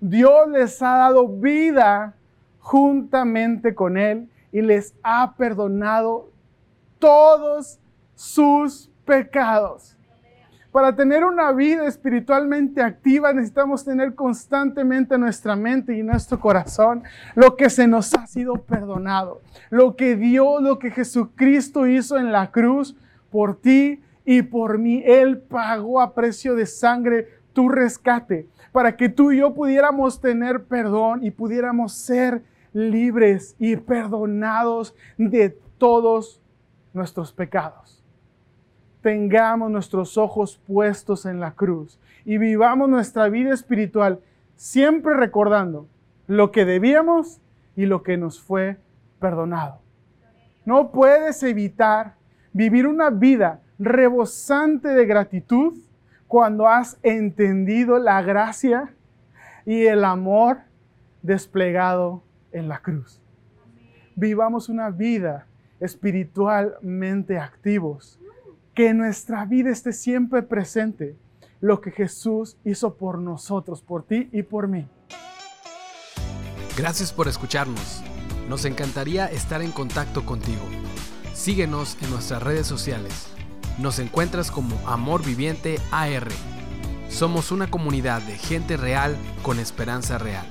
Dios 0.00 0.48
les 0.48 0.82
ha 0.82 0.96
dado 0.96 1.28
vida 1.28 2.16
juntamente 2.60 3.74
con 3.74 3.96
Él 3.96 4.30
y 4.52 4.62
les 4.62 4.94
ha 5.02 5.34
perdonado 5.36 6.30
todos 6.98 7.80
sus 8.14 8.90
pecados. 9.04 9.96
Para 10.70 10.94
tener 10.94 11.24
una 11.24 11.50
vida 11.50 11.88
espiritualmente 11.88 12.80
activa 12.80 13.32
necesitamos 13.32 13.84
tener 13.84 14.14
constantemente 14.14 15.16
en 15.16 15.22
nuestra 15.22 15.56
mente 15.56 15.96
y 15.96 16.04
nuestro 16.04 16.38
corazón 16.38 17.02
lo 17.34 17.56
que 17.56 17.68
se 17.70 17.88
nos 17.88 18.14
ha 18.14 18.28
sido 18.28 18.54
perdonado, 18.54 19.40
lo 19.70 19.96
que 19.96 20.14
Dios, 20.14 20.62
lo 20.62 20.78
que 20.78 20.92
Jesucristo 20.92 21.88
hizo 21.88 22.18
en 22.18 22.30
la 22.30 22.52
cruz 22.52 22.94
por 23.32 23.60
ti 23.60 24.00
y 24.24 24.42
por 24.42 24.78
mí. 24.78 25.02
Él 25.04 25.38
pagó 25.38 26.00
a 26.00 26.14
precio 26.14 26.54
de 26.54 26.66
sangre 26.66 27.26
tu 27.52 27.68
rescate 27.68 28.46
para 28.70 28.96
que 28.96 29.08
tú 29.08 29.32
y 29.32 29.38
yo 29.38 29.54
pudiéramos 29.54 30.20
tener 30.20 30.64
perdón 30.64 31.24
y 31.24 31.32
pudiéramos 31.32 31.94
ser 31.94 32.44
libres 32.72 33.56
y 33.58 33.76
perdonados 33.76 34.94
de 35.16 35.50
todos 35.78 36.40
nuestros 36.92 37.32
pecados. 37.32 38.02
Tengamos 39.02 39.70
nuestros 39.70 40.18
ojos 40.18 40.60
puestos 40.66 41.24
en 41.24 41.40
la 41.40 41.52
cruz 41.52 41.98
y 42.24 42.38
vivamos 42.38 42.88
nuestra 42.88 43.28
vida 43.28 43.54
espiritual 43.54 44.20
siempre 44.56 45.14
recordando 45.14 45.88
lo 46.26 46.52
que 46.52 46.64
debíamos 46.64 47.40
y 47.76 47.86
lo 47.86 48.02
que 48.02 48.16
nos 48.18 48.40
fue 48.40 48.76
perdonado. 49.18 49.80
No 50.64 50.92
puedes 50.92 51.42
evitar 51.42 52.14
vivir 52.52 52.86
una 52.86 53.10
vida 53.10 53.62
rebosante 53.78 54.88
de 54.88 55.06
gratitud 55.06 55.78
cuando 56.28 56.68
has 56.68 56.98
entendido 57.02 57.98
la 57.98 58.20
gracia 58.22 58.94
y 59.64 59.86
el 59.86 60.04
amor 60.04 60.58
desplegado 61.22 62.22
en 62.52 62.68
la 62.68 62.80
cruz. 62.80 63.20
Vivamos 64.16 64.68
una 64.68 64.90
vida 64.90 65.46
espiritualmente 65.80 67.38
activos, 67.38 68.18
que 68.74 68.94
nuestra 68.94 69.44
vida 69.46 69.70
esté 69.70 69.92
siempre 69.92 70.42
presente 70.42 71.16
lo 71.60 71.80
que 71.80 71.90
Jesús 71.90 72.56
hizo 72.64 72.96
por 72.96 73.18
nosotros, 73.18 73.82
por 73.82 74.04
ti 74.04 74.28
y 74.32 74.42
por 74.42 74.68
mí. 74.68 74.88
Gracias 76.76 77.12
por 77.12 77.28
escucharnos. 77.28 78.02
Nos 78.48 78.64
encantaría 78.64 79.26
estar 79.26 79.62
en 79.62 79.70
contacto 79.70 80.24
contigo. 80.24 80.62
Síguenos 81.34 81.96
en 82.02 82.10
nuestras 82.10 82.42
redes 82.42 82.66
sociales. 82.66 83.28
Nos 83.78 83.98
encuentras 83.98 84.50
como 84.50 84.76
Amor 84.88 85.24
Viviente 85.24 85.78
AR. 85.90 86.28
Somos 87.08 87.52
una 87.52 87.70
comunidad 87.70 88.22
de 88.22 88.36
gente 88.36 88.76
real 88.76 89.16
con 89.42 89.58
esperanza 89.58 90.18
real. 90.18 90.46